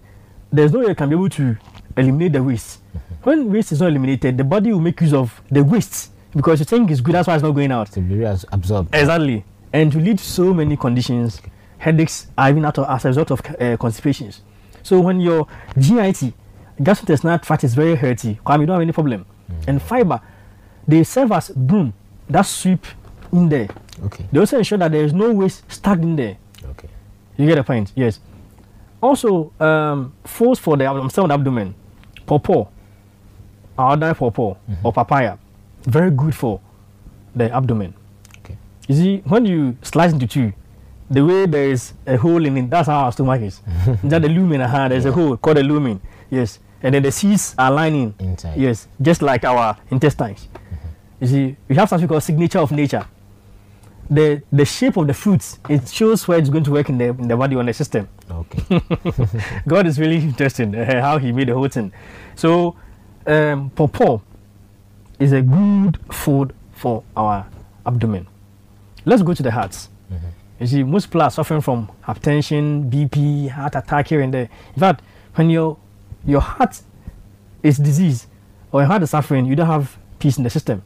there's 0.52 0.72
no 0.72 0.80
way 0.80 0.88
you 0.88 0.96
can 0.96 1.10
be 1.10 1.16
able 1.16 1.30
to 1.30 1.58
eliminate 1.98 2.34
the 2.34 2.44
waste. 2.44 2.80
Mm-hmm. 2.86 3.30
When 3.30 3.52
waste 3.52 3.72
is 3.72 3.82
not 3.82 3.88
eliminated, 3.88 4.38
the 4.38 4.44
body 4.44 4.72
will 4.72 4.80
make 4.82 5.00
use 5.02 5.14
of 5.14 5.42
the 5.50 5.64
waste 5.64 6.12
because 6.36 6.60
you 6.60 6.66
think 6.66 6.92
it's 6.92 7.02
good, 7.02 7.16
that's 7.16 7.28
why 7.28 7.36
it's 7.36 7.44
not 7.44 7.52
going 7.52 7.72
out. 7.72 7.90
Really 7.96 8.26
as- 8.26 8.46
absorbed. 8.52 8.94
Exactly. 8.94 9.46
And 9.72 9.92
to 9.92 10.00
lead 10.00 10.20
to 10.20 10.24
so 10.24 10.54
many 10.54 10.78
conditions, 10.78 11.42
headaches 11.78 12.28
are 12.38 12.50
even 12.50 12.66
out 12.66 12.78
of, 12.78 12.88
as 12.90 13.06
a 13.06 13.08
result 13.10 13.32
of 13.32 13.42
uh, 13.60 13.78
constipations. 13.78 14.42
So 14.84 15.00
when 15.00 15.20
your 15.20 15.48
GIT, 15.80 16.34
gastrointestinal 16.80 17.42
tract 17.42 17.64
is 17.64 17.74
very 17.74 17.96
healthy, 17.96 18.30
you 18.30 18.40
don't 18.46 18.70
have 18.70 18.82
any 18.82 18.92
problem. 18.92 19.26
Mm. 19.50 19.68
And 19.68 19.82
fiber, 19.82 20.22
they 20.88 21.04
serve 21.04 21.32
as 21.32 21.50
broom 21.50 21.94
that 22.30 22.44
sweep 22.44 22.86
in 23.32 23.50
there. 23.50 23.68
Okay. 24.06 24.26
They 24.32 24.40
also 24.40 24.58
ensure 24.58 24.78
that 24.78 24.92
there 24.92 25.04
is 25.04 25.14
no 25.14 25.32
waste 25.32 25.70
stuck 25.72 26.00
in 26.00 26.16
there. 26.16 26.38
Okay. 26.66 26.90
You 27.38 27.48
get 27.48 27.56
the 27.56 27.64
point? 27.64 27.92
Yes. 27.96 28.20
Also, 29.02 29.52
um, 29.60 30.14
foods 30.24 30.60
for 30.60 30.78
the 30.78 30.86
I'm 30.86 31.32
abdomen, 31.32 31.76
pawpaw, 32.26 32.68
ordinary 33.78 34.16
pawpaw 34.16 34.56
or 34.84 34.94
papaya, 34.94 35.38
very 35.84 36.12
good 36.12 36.34
for 36.34 36.62
the 37.36 37.52
abdomen. 37.52 37.94
Okay. 38.40 38.58
You 38.88 38.96
see, 38.96 39.18
when 39.26 39.46
you 39.46 39.78
slice 39.82 40.14
into 40.14 40.28
two, 40.28 40.54
the 41.10 41.24
way 41.24 41.46
there 41.46 41.70
is 41.70 41.94
a 42.08 42.16
hole 42.18 42.46
in 42.46 42.58
it, 42.58 42.70
that's 42.70 42.88
how 42.88 43.06
our 43.06 43.12
stomach 43.12 43.42
is. 43.42 43.62
that 44.04 44.22
the 44.22 44.30
lumen, 44.30 44.62
uh, 44.62 44.88
there's 44.88 45.06
a 45.06 45.12
hole 45.12 45.36
called 45.38 45.58
the 45.58 45.64
lumen. 45.64 46.00
Yes. 46.30 46.60
And 46.82 46.96
then 46.96 47.04
the 47.04 47.12
seeds 47.12 47.56
are 47.58 47.72
lining. 47.72 48.14
Inside. 48.20 48.58
Yes. 48.58 48.88
Just 49.02 49.22
like 49.22 49.44
our 49.44 49.78
intestines. 49.90 50.48
You 51.24 51.30
see, 51.30 51.56
we 51.70 51.76
have 51.78 51.88
something 51.88 52.06
called 52.06 52.22
signature 52.22 52.60
of 52.60 52.74
nature. 52.74 53.06
The 54.10 54.44
the 54.52 54.66
shape 54.66 54.98
of 54.98 55.08
the 55.08 55.14
fruits, 55.14 55.58
it 55.70 55.88
shows 55.88 56.28
where 56.28 56.38
it's 56.38 56.50
going 56.50 56.66
to 56.66 56.72
work 56.72 56.90
in 56.90 56.98
the 56.98 57.06
in 57.06 57.30
the 57.30 57.38
body 57.38 57.56
or 57.56 57.62
in 57.62 57.68
the 57.68 57.74
system. 57.74 58.10
Okay. 58.30 58.82
God 59.66 59.88
is 59.88 59.98
really 59.98 60.18
interesting 60.18 60.76
uh, 60.76 61.02
how 61.02 61.18
He 61.20 61.32
made 61.32 61.48
the 61.48 61.54
whole 61.54 61.70
thing. 61.70 61.94
So, 62.36 62.76
um, 63.26 63.70
pawpaw 63.70 64.20
is 65.18 65.32
a 65.32 65.42
good 65.42 65.98
food 66.12 66.54
for 66.74 67.06
our 67.16 67.48
abdomen. 67.86 68.28
Let's 69.06 69.24
go 69.24 69.34
to 69.34 69.44
the 69.44 69.52
hearts. 69.52 69.88
You 70.60 70.68
see, 70.68 70.84
most 70.84 71.06
people 71.06 71.22
are 71.22 71.32
suffering 71.32 71.62
from 71.62 71.90
hypertension, 72.04 72.92
BP, 72.92 73.50
heart 73.50 73.76
attack 73.76 74.10
here 74.10 74.20
and 74.20 74.34
there. 74.34 74.50
In 74.76 74.80
fact, 74.82 75.02
when 75.36 75.50
your 75.50 75.78
your 76.26 76.42
heart 76.42 76.82
is 77.64 77.78
diseased 77.78 78.28
or 78.74 78.82
your 78.82 78.88
heart 78.88 79.04
is 79.04 79.12
suffering, 79.12 79.46
you 79.46 79.56
don't 79.56 79.68
have 79.68 79.98
peace 80.24 80.38
in 80.38 80.44
the 80.44 80.50
system. 80.50 80.82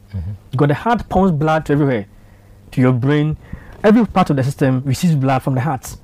Because 0.50 0.68
the 0.68 0.74
heart 0.74 1.08
pumps 1.08 1.32
blood 1.32 1.64
to 1.66 1.72
everywhere, 1.72 2.06
to 2.72 2.80
your 2.80 2.92
brain. 2.92 3.36
Every 3.84 4.04
part 4.06 4.30
of 4.30 4.36
the 4.36 4.42
system 4.42 4.82
receives 4.84 5.14
blood 5.14 5.42
from 5.44 5.54
the 5.54 5.60
heart. 5.60 5.96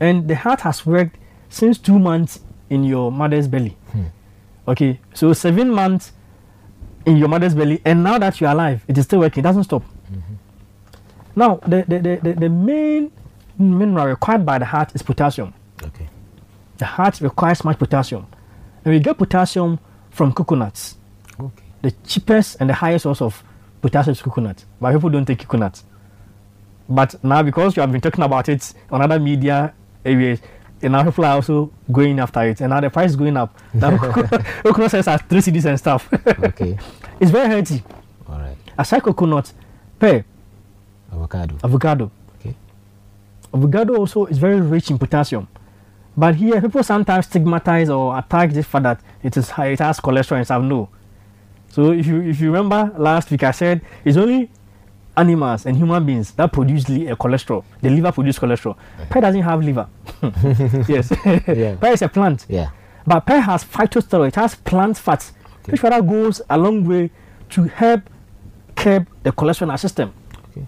And 0.00 0.26
the 0.26 0.34
heart 0.34 0.62
has 0.62 0.86
worked 0.86 1.18
since 1.48 1.78
two 1.78 1.98
months 1.98 2.40
in 2.70 2.84
your 2.84 3.12
mother's 3.12 3.46
belly. 3.46 3.76
Hmm. 3.92 4.04
Okay, 4.66 4.98
so 5.12 5.32
seven 5.34 5.70
months 5.70 6.12
in 7.04 7.16
your 7.18 7.28
mother's 7.28 7.54
belly, 7.54 7.80
and 7.84 8.02
now 8.02 8.18
that 8.18 8.40
you're 8.40 8.50
alive, 8.50 8.84
it 8.88 8.96
is 8.96 9.04
still 9.04 9.20
working, 9.20 9.40
it 9.42 9.48
doesn't 9.48 9.64
stop. 9.64 9.82
Mm-hmm. 9.82 10.34
Now, 11.36 11.56
the, 11.66 11.84
the, 11.88 11.98
the, 11.98 12.20
the, 12.22 12.32
the 12.40 12.48
main 12.48 13.10
mineral 13.58 14.06
required 14.06 14.46
by 14.46 14.58
the 14.58 14.64
heart 14.64 14.94
is 14.94 15.02
potassium. 15.02 15.52
Okay. 15.82 16.08
The 16.78 16.86
heart 16.86 17.20
requires 17.20 17.64
much 17.64 17.78
potassium. 17.78 18.26
And 18.84 18.94
we 18.94 19.00
get 19.00 19.18
potassium 19.18 19.78
from 20.10 20.32
coconuts. 20.32 20.96
The 21.82 21.90
cheapest 22.06 22.56
and 22.60 22.70
the 22.70 22.74
highest 22.74 23.02
source 23.02 23.20
of 23.20 23.42
potassium 23.80 24.12
is 24.12 24.22
coconut, 24.22 24.64
but 24.80 24.92
people 24.92 25.10
don't 25.10 25.24
take 25.26 25.40
coconut. 25.40 25.82
But 26.88 27.22
now, 27.24 27.42
because 27.42 27.76
you 27.76 27.80
have 27.80 27.90
been 27.92 28.00
talking 28.00 28.24
about 28.24 28.48
it 28.48 28.72
on 28.90 29.02
other 29.02 29.18
media 29.18 29.74
areas, 30.04 30.40
and 30.80 30.92
now 30.92 31.04
people 31.04 31.24
are 31.24 31.34
also 31.34 31.72
going 31.90 32.18
after 32.18 32.42
it, 32.42 32.60
and 32.60 32.70
now 32.70 32.80
the 32.80 32.90
price 32.90 33.10
is 33.10 33.16
going 33.16 33.36
up. 33.36 33.56
Now, 33.74 33.96
coconut, 33.98 34.44
coconut 34.64 34.90
sells 34.90 35.08
at 35.08 35.28
three 35.28 35.40
cedis 35.40 35.64
and 35.64 35.78
stuff. 35.78 36.08
Okay. 36.12 36.78
it's 37.20 37.30
very 37.30 37.48
healthy. 37.48 37.82
All 38.28 38.38
right. 38.38 38.56
Aside 38.78 39.02
coconut, 39.02 39.52
pear, 39.98 40.24
Avocado. 41.12 41.56
avocado. 41.62 42.10
Okay. 42.40 42.54
Avocado 43.52 43.96
also 43.96 44.26
is 44.26 44.38
very 44.38 44.60
rich 44.60 44.90
in 44.90 44.98
potassium. 44.98 45.48
But 46.16 46.34
here, 46.34 46.60
people 46.60 46.82
sometimes 46.82 47.26
stigmatize 47.26 47.88
or 47.88 48.18
attack 48.18 48.50
this 48.52 48.66
fact 48.66 48.82
that 48.82 49.00
it 49.22 49.36
is 49.36 49.50
high, 49.50 49.68
it 49.68 49.78
has 49.78 49.98
cholesterol 49.98 50.36
and 50.36 50.46
stuff. 50.46 50.62
No. 50.62 50.88
So 51.72 51.90
if 51.92 52.06
you 52.06 52.20
if 52.22 52.38
you 52.40 52.52
remember 52.52 52.92
last 52.98 53.30
week, 53.30 53.42
I 53.42 53.50
said 53.50 53.80
it's 54.04 54.16
only 54.16 54.50
animals 55.16 55.66
and 55.66 55.76
human 55.76 56.04
beings 56.06 56.30
that 56.32 56.52
produce 56.52 56.88
li- 56.88 57.08
uh, 57.10 57.16
cholesterol. 57.16 57.64
The 57.80 57.90
liver 57.90 58.12
produces 58.12 58.38
cholesterol. 58.40 58.76
Pear 59.10 59.22
doesn't 59.22 59.42
have 59.42 59.62
liver. 59.64 59.88
yes. 60.88 61.10
Yeah. 61.48 61.74
Pear 61.80 61.92
is 61.92 62.02
a 62.02 62.08
plant. 62.08 62.46
Yeah. 62.48 62.70
But 63.06 63.26
pear 63.26 63.40
has 63.40 63.64
phytosterol, 63.64 64.28
it 64.28 64.36
has 64.36 64.54
plant 64.54 64.96
fats, 64.96 65.32
Okay. 65.62 65.72
which 65.72 65.82
rather 65.82 66.00
goes 66.02 66.40
a 66.48 66.56
long 66.56 66.84
way 66.84 67.10
to 67.50 67.64
help 67.64 68.02
curb 68.76 69.08
the 69.24 69.32
cholesterol 69.32 69.62
in 69.62 69.70
our 69.70 69.78
system. 69.78 70.12
Okay. 70.50 70.66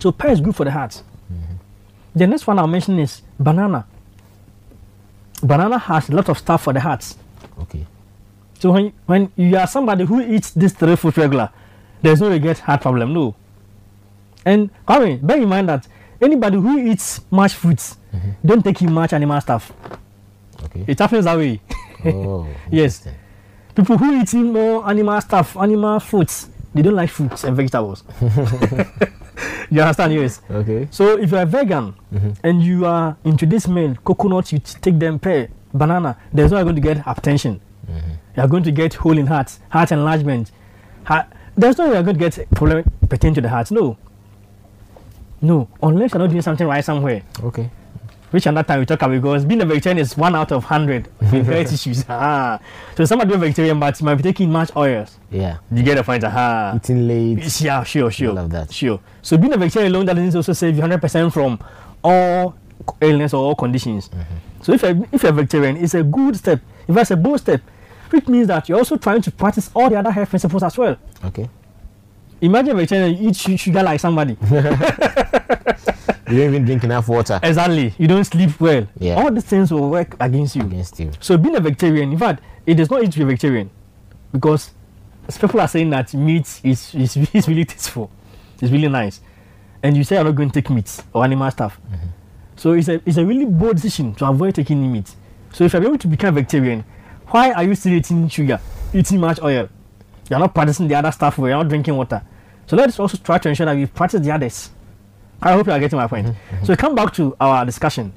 So 0.00 0.10
pear 0.12 0.30
is 0.30 0.40
good 0.40 0.56
for 0.56 0.64
the 0.64 0.70
heart. 0.70 1.02
The 2.14 2.26
next 2.26 2.46
one 2.46 2.58
I'll 2.58 2.66
mention 2.66 2.98
is 2.98 3.20
banana. 3.38 3.84
Banana 5.42 5.78
has 5.78 6.08
a 6.08 6.14
lot 6.14 6.28
of 6.30 6.38
stuff 6.38 6.62
for 6.62 6.72
the 6.72 6.80
heart. 6.80 7.14
Okay. 7.60 7.86
So 8.58 8.72
when 8.72 8.92
when 9.06 9.32
you 9.36 9.56
are 9.56 9.66
somebody 9.66 10.04
who 10.04 10.20
eats 10.20 10.50
this 10.50 10.72
three 10.72 10.96
food 10.96 11.16
regular, 11.18 11.50
there's 12.02 12.20
no 12.20 12.38
get 12.38 12.58
heart 12.60 12.80
problem. 12.82 13.12
No. 13.12 13.34
And 14.44 14.70
Kwame, 14.86 15.24
bear 15.26 15.38
in 15.38 15.48
mind 15.48 15.68
that 15.68 15.86
anybody 16.20 16.56
who 16.56 16.78
eats 16.78 17.20
much 17.30 17.54
fruits 17.54 17.96
mm-hmm. 18.14 18.30
don't 18.44 18.62
take 18.62 18.80
in 18.82 18.92
much 18.92 19.12
animal 19.12 19.40
stuff. 19.40 19.72
Okay. 20.64 20.84
It 20.86 20.98
happens 20.98 21.24
that 21.24 21.36
way. 21.36 21.60
oh. 22.04 22.46
Yes. 22.70 23.06
People 23.74 23.98
who 23.98 24.20
eat 24.20 24.32
more 24.32 24.88
animal 24.88 25.20
stuff, 25.20 25.56
animal 25.56 26.00
foods, 26.00 26.48
they 26.74 26.82
don't 26.82 26.94
like 26.94 27.10
fruits 27.10 27.44
and 27.44 27.56
vegetables. 27.56 28.04
you 29.70 29.80
understand? 29.80 30.14
Yes. 30.14 30.40
Okay. 30.50 30.88
So 30.90 31.18
if 31.18 31.30
you 31.30 31.36
are 31.38 31.44
vegan 31.44 31.94
mm-hmm. 32.12 32.30
and 32.42 32.62
you 32.62 32.86
are 32.86 33.16
into 33.24 33.44
this 33.44 33.68
meal, 33.68 33.94
coconut, 34.04 34.52
you 34.52 34.60
take 34.60 34.98
them 34.98 35.18
pear, 35.18 35.48
banana, 35.74 36.16
there's 36.32 36.52
no 36.52 36.62
going 36.62 36.76
to 36.76 36.80
get 36.80 36.98
hypertension. 36.98 37.60
You 37.88 38.42
are 38.42 38.48
going 38.48 38.62
to 38.64 38.70
get 38.72 38.94
hole 38.94 39.16
in 39.16 39.26
heart, 39.26 39.58
heart 39.70 39.92
enlargement. 39.92 40.50
Heart, 41.04 41.26
there's 41.56 41.78
no 41.78 41.88
way 41.88 41.94
you're 41.94 42.02
going 42.02 42.18
to 42.18 42.30
get 42.30 42.50
problem 42.50 42.84
pertaining 43.08 43.34
to 43.34 43.40
the 43.40 43.48
heart. 43.48 43.70
No. 43.70 43.96
No, 45.40 45.68
unless 45.82 46.12
you're 46.12 46.18
not 46.18 46.30
doing 46.30 46.42
something 46.42 46.66
right 46.66 46.84
somewhere. 46.84 47.22
Okay. 47.42 47.70
Which 48.30 48.46
another 48.46 48.66
time 48.66 48.80
we 48.80 48.86
talk 48.86 49.00
about 49.00 49.12
because 49.12 49.44
being 49.44 49.60
a 49.60 49.64
vegetarian 49.64 49.98
is 49.98 50.16
one 50.16 50.34
out 50.34 50.50
of 50.50 50.64
hundred 50.64 51.08
health 51.20 51.72
issues. 51.72 52.04
Ah. 52.08 52.58
So 52.96 53.04
somebody 53.04 53.30
being 53.30 53.40
vegetarian 53.40 53.78
but 53.78 53.98
you 54.00 54.06
might 54.06 54.16
be 54.16 54.22
taking 54.24 54.50
much 54.50 54.74
oils. 54.76 55.18
Yeah. 55.30 55.58
You 55.70 55.82
get 55.82 55.94
the 55.96 56.02
point. 56.02 56.24
Aha. 56.24 56.72
Eating 56.76 57.06
late. 57.06 57.60
Yeah, 57.60 57.84
sure, 57.84 58.10
sure. 58.10 58.30
All 58.30 58.38
of 58.38 58.50
that. 58.50 58.72
Sure. 58.72 59.00
So 59.22 59.38
being 59.38 59.52
a 59.52 59.56
vegetarian 59.56 59.94
alone 59.94 60.06
doesn't 60.06 60.34
also 60.36 60.52
save 60.52 60.76
you 60.76 60.82
100% 60.82 61.32
from 61.32 61.60
all 62.02 62.56
illness 63.00 63.32
or 63.32 63.44
all 63.44 63.54
conditions. 63.54 64.10
So 64.62 64.72
if 64.72 64.82
you're, 64.82 65.06
if 65.12 65.22
you're 65.22 65.30
a 65.30 65.34
vegetarian, 65.34 65.76
it's 65.76 65.94
a 65.94 66.02
good 66.02 66.36
step. 66.36 66.60
If 66.88 66.96
it's 66.96 67.10
a 67.12 67.16
bold 67.16 67.40
step, 67.40 67.60
which 68.10 68.28
means 68.28 68.46
that 68.48 68.68
you're 68.68 68.78
also 68.78 68.96
trying 68.96 69.22
to 69.22 69.30
practice 69.30 69.70
all 69.74 69.88
the 69.90 69.96
other 69.96 70.10
health 70.10 70.30
principles 70.30 70.62
as 70.62 70.76
well. 70.78 70.96
Okay. 71.24 71.48
Imagine 72.40 72.76
vegetarian 72.76 73.16
you 73.16 73.28
eat 73.30 73.36
su- 73.36 73.56
sugar 73.56 73.82
like 73.82 74.00
somebody. 74.00 74.36
You 76.28 76.38
don't 76.38 76.48
even 76.48 76.64
drink 76.64 76.82
enough 76.84 77.08
water 77.08 77.38
exactly. 77.42 77.94
You 77.98 78.08
don't 78.08 78.24
sleep 78.24 78.60
well. 78.60 78.86
Yeah. 78.98 79.14
All 79.14 79.30
these 79.30 79.44
things 79.44 79.70
will 79.70 79.88
work 79.88 80.16
against 80.18 80.56
you. 80.56 80.62
against 80.62 80.98
you. 80.98 81.12
So 81.20 81.38
being 81.38 81.54
a 81.54 81.60
vegetarian, 81.60 82.10
in 82.10 82.18
fact, 82.18 82.42
it 82.66 82.80
is 82.80 82.90
not 82.90 83.02
easy 83.02 83.12
to 83.12 83.18
be 83.18 83.22
a 83.22 83.26
vegetarian 83.26 83.70
because 84.32 84.72
people 85.40 85.60
are 85.60 85.68
saying 85.68 85.90
that 85.90 86.12
meat 86.14 86.60
is, 86.64 86.94
is, 86.94 87.16
is 87.32 87.46
really 87.48 87.64
tasteful. 87.64 88.10
It's 88.60 88.72
really 88.72 88.88
nice. 88.88 89.20
And 89.82 89.96
you 89.96 90.02
say 90.02 90.16
you're 90.16 90.24
not 90.24 90.34
going 90.34 90.50
to 90.50 90.60
take 90.60 90.68
meat 90.70 91.00
or 91.12 91.22
animal 91.22 91.48
stuff. 91.52 91.78
Mm-hmm. 91.86 92.06
So 92.56 92.72
it's 92.72 92.88
a, 92.88 93.00
it's 93.06 93.18
a 93.18 93.24
really 93.24 93.44
bold 93.44 93.76
decision 93.76 94.14
to 94.16 94.28
avoid 94.28 94.56
taking 94.56 94.90
meat. 94.92 95.14
So 95.52 95.64
if 95.64 95.74
you're 95.74 95.84
able 95.84 95.98
to 95.98 96.08
become 96.08 96.36
a 96.36 96.40
vegetarian, 96.40 96.84
why 97.28 97.52
are 97.52 97.64
you 97.64 97.74
still 97.74 97.92
eating 97.92 98.28
sugar, 98.28 98.60
eating 98.92 99.20
much 99.20 99.40
oil? 99.42 99.68
You're 100.30 100.38
not 100.38 100.54
practicing 100.54 100.88
the 100.88 100.94
other 100.94 101.12
stuff 101.12 101.38
where 101.38 101.50
you're 101.50 101.58
not 101.58 101.68
drinking 101.68 101.96
water. 101.96 102.22
So 102.66 102.76
let's 102.76 102.98
also 102.98 103.16
try 103.18 103.38
to 103.38 103.48
ensure 103.48 103.66
that 103.66 103.76
we 103.76 103.86
practice 103.86 104.20
the 104.20 104.32
others. 104.32 104.70
I 105.40 105.52
hope 105.52 105.66
you 105.66 105.72
are 105.72 105.78
getting 105.78 105.98
my 105.98 106.06
point. 106.06 106.26
Mm-hmm, 106.26 106.54
mm-hmm. 106.56 106.64
So 106.64 106.72
we 106.72 106.76
come 106.76 106.94
back 106.94 107.12
to 107.14 107.36
our 107.40 107.64
discussion. 107.64 108.12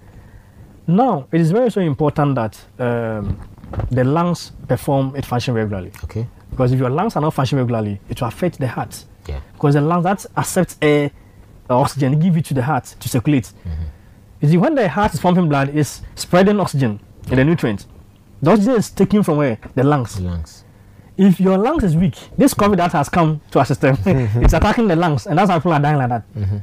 Now, 0.87 1.27
it 1.31 1.39
is 1.39 1.51
very, 1.51 1.69
so 1.69 1.81
important 1.81 2.35
that 2.35 2.59
um, 2.79 3.39
the 3.91 4.03
lungs 4.03 4.53
perform 4.67 5.15
its 5.15 5.27
function 5.27 5.53
regularly. 5.53 5.91
Okay. 6.03 6.27
Because 6.49 6.71
if 6.71 6.79
your 6.79 6.89
lungs 6.89 7.15
are 7.15 7.21
not 7.21 7.33
functioning 7.33 7.63
regularly, 7.63 7.99
it 8.09 8.19
will 8.19 8.27
affect 8.27 8.57
the 8.57 8.67
heart. 8.67 9.05
Yeah. 9.27 9.39
Because 9.53 9.75
the 9.75 9.81
lungs 9.81 10.03
that 10.05 10.25
accept 10.35 10.77
air, 10.81 11.11
oxygen, 11.69 12.19
give 12.19 12.35
it 12.37 12.45
to 12.45 12.53
the 12.55 12.63
heart 12.63 12.85
to 12.99 13.09
circulate. 13.09 13.43
Mm-hmm. 13.43 13.83
You 14.41 14.49
see, 14.49 14.57
when 14.57 14.73
the 14.73 14.89
heart 14.89 15.13
is 15.13 15.19
pumping 15.19 15.47
blood, 15.47 15.75
it's 15.75 16.01
spreading 16.15 16.59
oxygen 16.59 16.99
and 17.29 17.37
the 17.37 17.43
nutrients. 17.43 17.85
The 18.41 18.51
oxygen 18.51 18.75
is 18.75 18.89
taken 18.89 19.23
from 19.23 19.37
where? 19.37 19.57
The 19.75 19.83
lungs. 19.83 20.15
The 20.15 20.23
lungs. 20.23 20.63
If 21.17 21.39
your 21.39 21.57
lungs 21.57 21.83
is 21.83 21.95
weak, 21.97 22.15
this 22.37 22.53
COVID 22.53 22.77
that 22.77 22.93
has 22.93 23.09
come 23.09 23.41
to 23.51 23.59
our 23.59 23.65
system, 23.65 23.97
mm-hmm. 23.97 24.43
it's 24.43 24.53
attacking 24.53 24.87
the 24.87 24.95
lungs, 24.95 25.27
and 25.27 25.37
that's 25.37 25.49
why 25.49 25.57
people 25.57 25.73
are 25.73 25.79
dying 25.81 25.97
like 25.97 26.09
that. 26.09 26.23
Mm-hmm. 26.33 26.57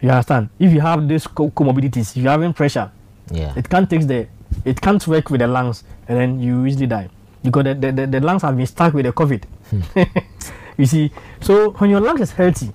You 0.00 0.10
understand? 0.10 0.50
If 0.58 0.72
you 0.72 0.80
have 0.80 1.08
these 1.08 1.26
co- 1.26 1.50
comorbidities, 1.50 2.16
if 2.16 2.22
you're 2.22 2.30
having 2.30 2.52
pressure, 2.52 2.90
Yeah. 3.32 3.52
it 3.56 3.68
can't 3.68 3.90
take 3.90 4.06
the, 4.06 4.28
it 4.64 4.80
can't 4.80 5.04
work 5.08 5.30
with 5.30 5.40
the 5.40 5.48
lungs, 5.48 5.82
and 6.06 6.18
then 6.18 6.40
you 6.40 6.66
easily 6.66 6.86
die 6.86 7.08
because 7.42 7.64
the, 7.64 7.74
the, 7.74 7.92
the, 7.92 8.06
the 8.06 8.20
lungs 8.20 8.42
have 8.42 8.56
been 8.56 8.66
stuck 8.66 8.94
with 8.94 9.06
the 9.06 9.12
COVID. 9.12 9.44
Hmm. 9.70 9.80
you 10.78 10.86
see, 10.86 11.10
so 11.40 11.70
when 11.70 11.90
your 11.90 12.00
lungs 12.00 12.20
is 12.20 12.30
healthy, 12.30 12.70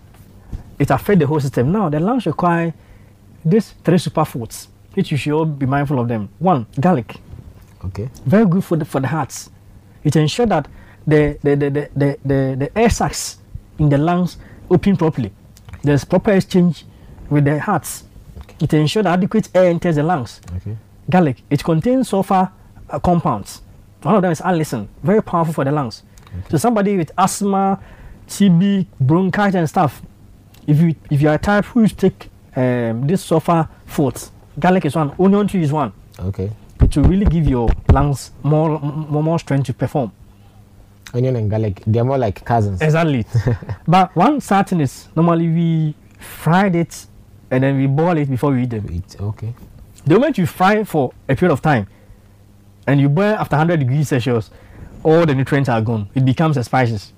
it 0.77 0.89
affects 0.89 1.19
the 1.19 1.27
whole 1.27 1.39
system. 1.39 1.71
Now 1.71 1.88
the 1.88 1.99
lungs 2.01 2.25
require 2.25 2.73
these 3.45 3.71
three 3.85 3.97
superfoods, 3.97 4.67
which 4.93 5.11
you 5.11 5.17
should 5.17 5.33
all 5.33 5.45
be 5.45 5.65
mindful 5.65 5.99
of 5.99 6.07
them. 6.09 6.27
One, 6.39 6.65
garlic 6.79 7.15
Okay. 7.86 8.09
very 8.25 8.45
good 8.45 8.63
for 8.63 8.77
the 8.77 8.86
for 8.86 9.00
the 9.01 9.07
hearts. 9.07 9.50
It 10.03 10.15
ensures 10.15 10.50
that 10.50 10.67
the 11.07 11.38
the, 11.43 11.55
the, 11.55 11.69
the, 11.69 11.89
the, 11.95 12.17
the, 12.25 12.55
the 12.59 12.77
air 12.77 12.89
sacs 12.89 13.38
in 13.77 13.89
the 13.89 13.98
lungs 13.98 14.38
open 14.69 14.98
properly. 14.98 15.31
There's 15.83 16.03
proper 16.05 16.31
exchange 16.31 16.86
with 17.29 17.45
the 17.45 17.59
hearts. 17.59 18.03
It 18.62 18.74
ensures 18.74 19.03
that 19.05 19.13
adequate 19.19 19.50
air 19.55 19.65
enters 19.69 19.95
the 19.95 20.03
lungs. 20.03 20.41
Okay. 20.57 20.75
Garlic, 21.09 21.41
it 21.50 21.63
contains 21.63 22.09
sulfur 22.09 22.51
uh, 22.89 23.00
compounds. 23.00 23.62
One 24.01 24.15
of 24.15 24.21
them 24.21 24.31
is 24.31 24.41
allicin, 24.41 24.88
very 25.03 25.21
powerful 25.24 25.53
for 25.53 25.63
the 25.65 25.71
lungs. 25.71 26.03
So 26.50 26.57
somebody 26.57 26.95
with 26.98 27.12
asthma, 27.17 27.79
TB, 28.27 28.86
bronchitis 29.00 29.55
and 29.55 29.67
stuff, 29.69 30.01
if 30.67 30.79
you 30.79 30.95
if 31.09 31.21
you 31.21 31.29
are 31.29 31.36
a 31.36 31.39
type 31.39 31.65
who 31.65 31.88
take 31.88 32.29
um, 32.55 33.07
this 33.07 33.24
sulfur 33.24 33.67
foods, 33.86 34.31
garlic 34.59 34.86
is 34.86 34.95
one, 34.95 35.13
onion 35.19 35.48
tree 35.48 35.63
is 35.63 35.71
one 35.71 35.91
Okay. 36.19 36.51
It 36.83 36.95
will 36.98 37.03
really 37.03 37.25
give 37.25 37.48
your 37.48 37.69
lungs 37.91 38.31
more 38.43 38.79
more, 38.79 39.24
more 39.24 39.39
strength 39.39 39.65
to 39.67 39.74
perform. 39.74 40.12
Onion 41.13 41.36
and 41.38 41.50
garlic, 41.50 41.81
they're 41.88 42.03
more 42.03 42.17
like 42.17 42.43
cousins. 42.45 42.81
Exactly. 42.81 43.25
but 43.88 44.15
one 44.15 44.39
thing 44.39 44.79
is 44.81 45.07
normally 45.15 45.48
we 45.48 45.95
fried 46.19 46.75
it 46.75 47.07
and 47.50 47.63
then 47.63 47.77
we 47.77 47.88
boil 47.88 48.17
it 48.17 48.29
before 48.29 48.51
we 48.51 48.63
eat 48.63 48.69
them. 48.69 48.88
It, 48.89 49.19
okay. 49.19 49.53
The 50.05 50.13
moment 50.13 50.38
you 50.38 50.45
fry 50.45 50.83
for 50.83 51.12
a 51.27 51.36
period 51.36 51.53
of 51.53 51.62
time 51.62 51.88
and 52.86 53.01
you 53.01 53.09
boil 53.09 53.33
after 53.36 53.55
100 53.55 53.77
degrees 53.79 54.09
Celsius, 54.09 54.51
all 55.03 55.25
the 55.25 55.33
nutrients 55.33 55.69
are 55.69 55.81
gone. 55.81 56.09
It 56.13 56.25
becomes 56.25 56.57
a 56.57 56.63
spices. 56.63 57.13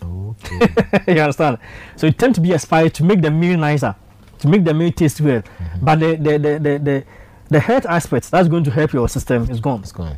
Okay. 0.00 0.68
you 1.14 1.20
understand? 1.20 1.58
So 1.96 2.06
it 2.06 2.18
tends 2.18 2.36
to 2.36 2.40
be 2.40 2.52
a 2.52 2.58
spice 2.58 2.92
to 2.92 3.04
make 3.04 3.20
the 3.20 3.30
meal 3.30 3.58
nicer, 3.58 3.94
to 4.38 4.48
make 4.48 4.64
the 4.64 4.74
meal 4.74 4.92
taste 4.92 5.20
well. 5.20 5.42
Mm-hmm. 5.42 5.84
But 5.84 6.00
the 6.00 6.16
the, 6.16 6.38
the, 6.38 6.58
the, 6.58 6.78
the 6.78 7.04
the 7.52 7.60
health 7.60 7.86
aspect 7.86 8.30
that's 8.30 8.48
going 8.48 8.64
to 8.64 8.70
help 8.70 8.92
your 8.92 9.08
system 9.08 9.48
is 9.50 9.60
gone. 9.60 9.80
it's 9.80 9.92
gone. 9.92 10.16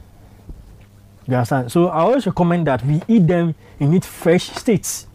You 1.26 1.35
understand? 1.35 1.73
So 1.73 1.88
I 1.88 2.00
always 2.00 2.26
recommend 2.26 2.67
that 2.67 2.85
we 2.85 3.03
eat 3.09 3.26
them 3.26 3.55
in 3.81 3.93
its 3.95 4.07
fresh 4.07 4.50
states. 4.50 5.07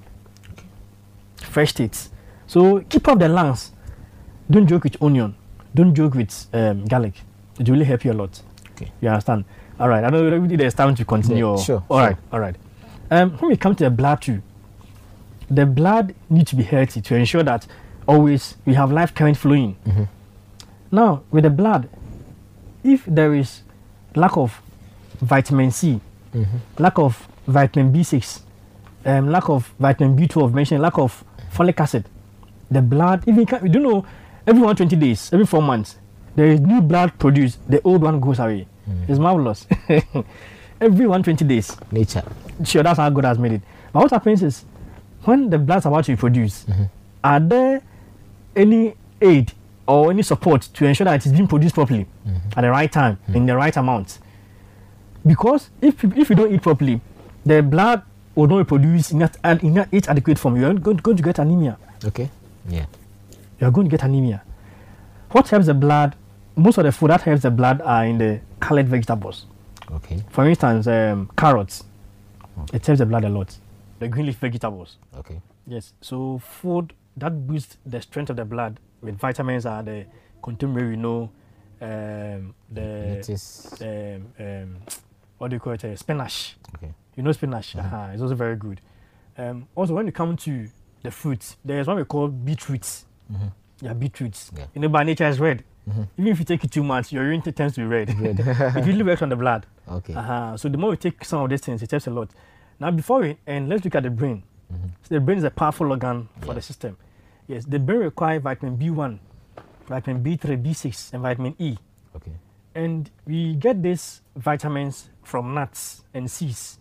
Fresh 1.38 1.70
states. 1.72 2.10
So 2.48 2.82
keep 2.90 3.08
up 3.08 3.20
the 3.20 3.30
lungs. 3.30 3.72
Don't 4.50 4.68
joke 4.68 4.84
with 4.84 5.02
onion. 5.02 5.36
Don't 5.76 5.94
joke 5.94 6.16
with 6.16 6.48
um, 6.54 6.86
garlic. 6.86 7.14
It 7.60 7.68
will 7.68 7.76
really 7.76 7.86
help 7.86 8.04
you 8.04 8.12
a 8.12 8.14
lot. 8.14 8.42
Okay. 8.72 8.92
You 9.02 9.10
understand? 9.10 9.46
All 9.80 9.88
right. 9.88 10.04
I 10.04 10.10
know 10.10 10.24
really 10.24 10.56
there's 10.56 10.74
time 10.74 10.96
to 10.96 11.06
continue. 11.06 11.56
Yeah, 11.56 11.64
sure, 11.64 11.84
All 11.90 12.00
right. 12.00 12.16
sure. 12.16 12.24
All 12.34 12.40
right. 12.40 12.56
Um, 13.12 13.32
when 13.38 13.50
we 13.52 13.58
come 13.58 13.76
to 13.76 13.84
the 13.84 13.90
blood 13.92 14.22
too, 14.22 14.42
the 15.50 15.66
blood 15.66 16.16
needs 16.30 16.50
to 16.50 16.56
be 16.56 16.64
healthy 16.64 17.02
to 17.02 17.16
ensure 17.16 17.44
that 17.44 17.68
always 18.08 18.56
we 18.66 18.74
have 18.74 18.92
life 18.92 19.14
current 19.14 19.38
flowing. 19.38 19.76
Mm-hmm. 19.88 20.04
Now 20.92 21.24
with 21.32 21.44
the 21.44 21.50
blood, 21.50 21.88
if 22.84 23.06
there 23.06 23.34
is 23.34 23.62
lack 24.16 24.38
of 24.38 24.62
vitamin 25.22 25.72
C, 25.72 26.00
Mm-hmm. 26.34 26.58
lack 26.84 27.00
of 27.00 27.28
vitamin 27.48 27.92
B6, 27.92 28.42
um, 29.06 29.32
lack 29.32 29.50
of 29.50 29.74
vitamin 29.80 30.16
B12, 30.16 30.54
mentioned 30.54 30.80
lack 30.82 30.98
of 31.00 31.24
folic 31.52 31.80
acid. 31.80 32.06
The 32.70 32.84
blood, 32.84 33.24
even 33.28 33.40
you 33.64 33.70
don't 33.70 33.82
know, 33.82 34.06
every 34.46 34.62
120 34.62 34.96
days, 34.96 35.34
every 35.34 35.48
four 35.48 35.64
months, 35.64 35.98
there 36.36 36.46
is 36.46 36.60
new 36.62 36.82
blood 36.82 37.18
produced. 37.18 37.58
The 37.68 37.82
old 37.82 38.04
one 38.04 38.20
goes 38.20 38.38
away. 38.38 38.68
It's 39.08 39.18
marvelous. 39.20 39.66
every 40.82 41.08
120 41.08 41.46
days. 41.46 41.76
Nature. 41.92 42.24
Sure, 42.64 42.84
that's 42.84 42.98
how 43.00 43.10
God 43.10 43.26
has 43.26 43.40
made 43.40 43.54
it. 43.54 43.62
But 43.92 44.04
what 44.04 44.12
happens 44.12 44.44
is, 44.44 44.66
when 45.24 45.50
the 45.50 45.58
blood's 45.58 45.86
about 45.88 46.06
to 46.06 46.12
be 46.12 46.16
produced, 46.16 46.70
are 47.24 47.40
there 47.40 47.82
any 48.56 48.94
aid 49.20 49.52
or 49.90 50.12
any 50.12 50.22
support 50.22 50.62
to 50.62 50.86
ensure 50.86 51.06
that 51.06 51.16
it 51.16 51.26
is 51.26 51.32
being 51.32 51.48
produced 51.48 51.74
properly 51.74 52.06
mm-hmm. 52.28 52.38
at 52.56 52.62
the 52.62 52.70
right 52.70 52.92
time 52.92 53.16
mm-hmm. 53.16 53.36
in 53.36 53.46
the 53.46 53.56
right 53.56 53.76
amount? 53.76 54.20
Because 55.26 55.70
if 55.82 56.04
you- 56.04 56.14
if 56.16 56.30
you 56.30 56.36
don't 56.36 56.54
eat 56.54 56.62
properly, 56.62 57.02
the 57.46 57.62
blood 57.64 58.04
will 58.36 58.48
not 58.48 58.60
be 58.60 58.64
produced 58.66 59.12
in, 59.12 59.20
that, 59.20 59.36
in 59.64 59.74
that 59.74 59.90
its 59.92 60.08
adequate 60.08 60.38
form. 60.38 60.56
You're 60.56 60.74
going, 60.76 60.98
going 60.98 61.18
to 61.18 61.24
get 61.24 61.40
anemia. 61.40 61.78
Okay. 62.06 62.30
Yeah. 62.68 62.86
You're 63.60 63.72
going 63.72 63.90
to 63.90 63.92
get 63.92 64.04
anemia. 64.04 64.44
What 65.32 65.50
helps 65.50 65.66
the 65.66 65.74
blood? 65.74 66.16
Most 66.56 66.78
of 66.78 66.84
the 66.84 66.92
food 66.92 67.10
that 67.10 67.22
helps 67.22 67.42
the 67.42 67.52
blood 67.52 67.82
are 67.82 68.06
in 68.06 68.18
the 68.18 68.40
colored 68.60 68.88
vegetables. 68.88 69.46
Okay. 69.92 70.24
For 70.30 70.48
instance, 70.48 70.88
um, 70.88 71.30
carrots. 71.36 71.84
Hmm. 72.56 72.76
It 72.76 72.86
helps 72.86 73.00
the 73.00 73.06
blood 73.06 73.26
a 73.26 73.30
lot. 73.30 73.58
The 74.00 74.08
green 74.08 74.28
leaf 74.28 74.38
vegetables. 74.38 74.98
Okay. 75.18 75.42
Yes. 75.68 75.94
So 76.02 76.40
food 76.40 76.94
that 77.18 77.48
boosts 77.48 77.78
the 77.86 78.02
strength 78.02 78.30
of 78.30 78.36
the 78.38 78.46
blood 78.46 78.80
with 79.02 79.18
vitamins 79.18 79.66
are 79.66 79.84
the 79.84 80.06
contemporary, 80.42 80.92
you 80.92 80.98
know, 80.98 81.30
um, 81.82 82.54
the 82.72 83.22
um, 83.82 84.34
um, 84.46 84.78
what 85.38 85.50
do 85.50 85.56
you 85.56 85.60
call 85.60 85.74
it? 85.74 85.86
Uh, 85.86 85.96
spinach. 85.96 86.58
Okay. 86.76 86.94
You 87.16 87.24
know 87.24 87.32
spinach. 87.32 87.76
uh 87.76 88.10
It's 88.14 88.22
also 88.22 88.36
very 88.36 88.56
good. 88.56 88.82
Um, 89.38 89.68
also, 89.76 89.94
when 89.94 90.06
you 90.06 90.12
come 90.12 90.36
to 90.38 90.68
the 91.02 91.12
fruits, 91.12 91.56
there's 91.64 91.88
what 91.88 91.98
we 91.98 92.04
call 92.04 92.28
beetroots. 92.28 93.06
Yeah, 93.82 93.94
beetroots. 93.94 94.52
Yeah. 94.58 94.66
You 94.76 94.82
know, 94.82 94.90
by 94.90 95.04
nature 95.04 95.28
is 95.28 95.40
red. 95.40 95.64
Even 96.18 96.32
if 96.34 96.40
you 96.40 96.46
take 96.46 96.64
it 96.64 96.72
too 96.72 96.84
much, 96.84 97.12
your 97.12 97.24
urine 97.24 97.42
tends 97.42 97.74
to 97.76 97.82
be 97.82 97.88
red. 97.88 98.10
it 98.20 98.86
really 98.86 99.02
works 99.04 99.22
on 99.24 99.30
the 99.30 99.36
blood. 99.36 99.66
Okay. 99.90 100.14
Uh-huh. 100.14 100.56
So 100.58 100.70
the 100.70 100.78
more 100.78 100.92
we 100.92 100.98
take 100.98 101.24
some 101.26 101.42
of 101.44 101.50
these 101.50 101.62
things, 101.62 101.82
it 101.82 101.90
helps 101.90 102.06
a 102.08 102.12
lot. 102.12 102.30
Now, 102.80 102.92
before 102.92 103.22
we 103.22 103.38
and 103.48 103.70
let's 103.70 103.84
look 103.86 103.96
at 103.96 104.04
the 104.04 104.10
brain. 104.12 104.44
So 104.70 105.16
the 105.16 105.20
brain 105.20 105.38
is 105.40 105.44
a 105.46 105.50
powerful 105.50 105.90
organ 105.90 106.28
for 106.42 106.48
Yeah. 106.48 106.54
the 106.56 106.62
system. 106.62 106.98
Yes, 107.50 107.66
the 107.66 107.80
brain 107.80 108.00
requires 108.02 108.44
vitamin 108.44 108.78
B1, 108.78 109.18
vitamin 109.88 110.24
B3, 110.24 110.64
B6, 110.64 111.14
and 111.14 111.24
vitamin 111.24 111.56
E. 111.58 111.76
Okay. 112.16 112.32
And 112.76 113.10
we 113.26 113.56
get 113.56 113.82
these 113.82 114.22
vitamins 114.36 115.10
from 115.24 115.56
nuts 115.56 116.04
and 116.14 116.30
seeds. 116.30 116.78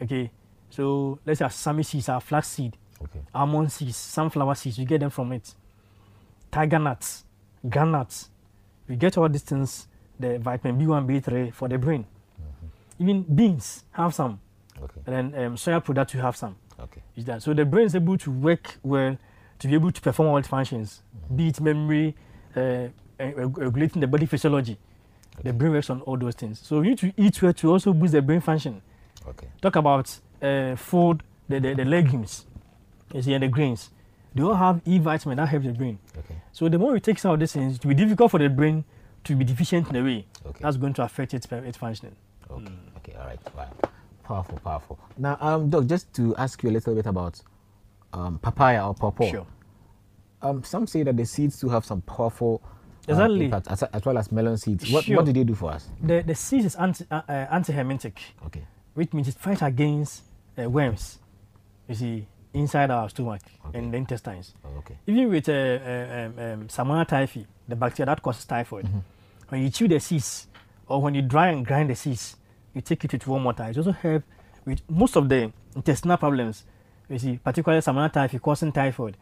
Okay, 0.00 0.30
so 0.70 1.18
let's 1.26 1.40
say 1.40 1.48
sesame 1.48 1.82
seeds, 1.82 2.08
our 2.08 2.20
flax 2.20 2.46
seed, 2.48 2.76
Okay. 3.02 3.20
almond 3.34 3.72
seeds, 3.72 3.96
sunflower 3.96 4.54
seeds, 4.54 4.78
we 4.78 4.84
get 4.84 5.00
them 5.00 5.10
from 5.10 5.32
it. 5.32 5.52
Tiger 6.52 6.78
nuts, 6.78 7.24
groundnuts, 7.66 8.28
we 8.86 8.94
get 8.94 9.18
all 9.18 9.28
these 9.28 9.42
things, 9.42 9.88
the 10.20 10.38
vitamin 10.38 10.78
B1, 10.78 11.06
B3 11.06 11.52
for 11.52 11.68
the 11.68 11.76
brain. 11.78 12.06
Even 13.00 13.22
beans 13.22 13.84
have 13.90 14.14
some, 14.14 14.38
Okay. 14.80 15.00
and 15.06 15.32
then 15.34 15.44
um, 15.46 15.56
soya 15.56 15.82
products 15.82 16.14
you 16.14 16.20
have 16.20 16.36
some. 16.36 16.54
Okay. 16.78 17.02
Is 17.16 17.24
that 17.24 17.42
so? 17.42 17.52
The 17.52 17.64
brain 17.64 17.86
is 17.86 17.96
able 17.96 18.16
to 18.18 18.30
work 18.30 18.78
well 18.84 19.16
to 19.62 19.68
be 19.68 19.74
able 19.74 19.92
to 19.92 20.00
perform 20.00 20.28
all 20.28 20.36
its 20.38 20.48
functions, 20.48 21.02
be 21.34 21.48
it 21.48 21.60
memory, 21.60 22.16
uh, 22.56 22.88
regulating 23.18 24.00
the 24.00 24.08
body 24.08 24.26
physiology. 24.26 24.76
The 25.44 25.52
brain 25.52 25.70
works 25.70 25.88
on 25.88 26.00
all 26.00 26.16
those 26.16 26.34
things. 26.34 26.60
So 26.60 26.80
you 26.82 26.90
need 26.90 26.98
to 26.98 27.12
eat 27.16 27.40
well 27.40 27.52
to 27.52 27.70
also 27.70 27.92
boost 27.92 28.12
the 28.12 28.22
brain 28.22 28.40
function. 28.40 28.82
Okay. 29.26 29.46
Talk 29.60 29.76
about 29.76 30.18
uh, 30.42 30.74
food, 30.74 31.22
the, 31.48 31.60
the, 31.60 31.74
the 31.74 31.84
legumes, 31.84 32.44
you 33.14 33.22
see, 33.22 33.34
and 33.34 33.44
the 33.44 33.48
grains. 33.48 33.90
They 34.34 34.42
all 34.42 34.54
have 34.54 34.80
E 34.84 34.98
vitamin 34.98 35.36
that 35.36 35.46
helps 35.46 35.66
the 35.66 35.72
brain. 35.72 36.00
Okay. 36.18 36.34
So 36.50 36.68
the 36.68 36.78
more 36.78 36.92
we 36.92 36.98
take 36.98 37.20
some 37.20 37.30
of 37.30 37.38
these 37.38 37.52
things, 37.52 37.76
it 37.76 37.84
will 37.84 37.94
be 37.94 38.02
difficult 38.02 38.32
for 38.32 38.38
the 38.38 38.48
brain 38.48 38.84
to 39.24 39.36
be 39.36 39.44
deficient 39.44 39.88
in 39.90 39.96
a 39.96 40.02
way. 40.02 40.26
Okay. 40.44 40.58
That's 40.60 40.76
going 40.76 40.94
to 40.94 41.04
affect 41.04 41.34
its, 41.34 41.46
its 41.52 41.78
functioning. 41.78 42.16
Okay. 42.50 42.72
Okay. 42.96 43.14
All 43.14 43.26
right. 43.26 43.38
Wow. 43.56 43.68
Powerful. 44.24 44.58
Powerful. 44.58 44.98
Now, 45.16 45.38
um, 45.40 45.70
Doc, 45.70 45.86
just 45.86 46.12
to 46.14 46.34
ask 46.34 46.60
you 46.64 46.70
a 46.70 46.72
little 46.72 46.96
bit 46.96 47.06
about 47.06 47.40
um, 48.12 48.38
papaya 48.38 48.88
or 48.88 48.94
pawpaw. 48.94 49.30
Sure. 49.30 49.46
Um, 50.42 50.62
some 50.64 50.86
say 50.86 51.02
that 51.04 51.16
the 51.16 51.24
seeds 51.24 51.60
do 51.60 51.68
have 51.68 51.84
some 51.84 52.00
powerful 52.02 52.60
um, 52.64 52.70
Exactly. 53.08 53.44
impact, 53.46 53.68
as, 53.68 53.82
as 53.84 54.04
well 54.04 54.18
as 54.18 54.30
melon 54.32 54.56
seeds. 54.56 54.90
What, 54.90 55.04
Sure. 55.04 55.16
what 55.16 55.24
do 55.26 55.32
they 55.32 55.44
do 55.44 55.54
for 55.54 55.70
us? 55.72 55.88
The, 56.02 56.22
the 56.22 56.34
seed 56.34 56.64
is 56.64 56.74
anti, 56.76 57.04
uh, 57.10 57.22
uh, 57.28 57.32
anti-helminthic. 57.50 58.18
Okay. 58.46 58.62
which 58.94 59.12
means 59.12 59.28
it 59.28 59.34
fights 59.36 59.62
against 59.62 60.22
uh, 60.58 60.68
worms, 60.68 61.18
you 61.88 61.94
see, 61.94 62.26
inside 62.52 62.90
our 62.90 63.08
stomach 63.08 63.40
Okay. 63.68 63.78
and 63.78 63.92
the 63.92 63.96
intestines. 63.96 64.54
Oh, 64.64 64.78
okay. 64.78 64.98
Even 65.06 65.30
with 65.30 65.48
uh, 65.48 65.52
uh, 65.52 65.54
um, 65.56 66.38
um, 66.38 66.68
Salmonella 66.68 67.08
typhi, 67.08 67.46
the 67.68 67.74
bacteria 67.76 68.06
that 68.06 68.20
causes 68.22 68.44
typhoid, 68.44 68.86
when 69.48 69.62
you 69.62 69.70
chew 69.70 69.88
the 69.88 69.98
seeds 69.98 70.46
or 70.88 71.00
when 71.00 71.14
you 71.14 71.22
dry 71.22 71.48
and 71.48 71.64
grind 71.64 71.88
the 71.88 71.94
seeds, 71.96 72.36
you 72.74 72.80
take 72.82 73.02
it 73.04 73.12
with 73.12 73.26
warm 73.26 73.44
water. 73.44 73.64
It 73.64 73.78
also 73.78 73.92
helps 73.92 74.26
with 74.66 74.80
most 74.90 75.16
of 75.16 75.28
the 75.28 75.50
intestinal 75.74 76.16
problems. 76.18 76.64
You 77.12 77.18
see, 77.18 77.38
particularly 77.44 77.82
Salmonella 77.82 78.12
typhi 78.12 78.40
causing 78.40 78.72
typhoid, 78.72 79.16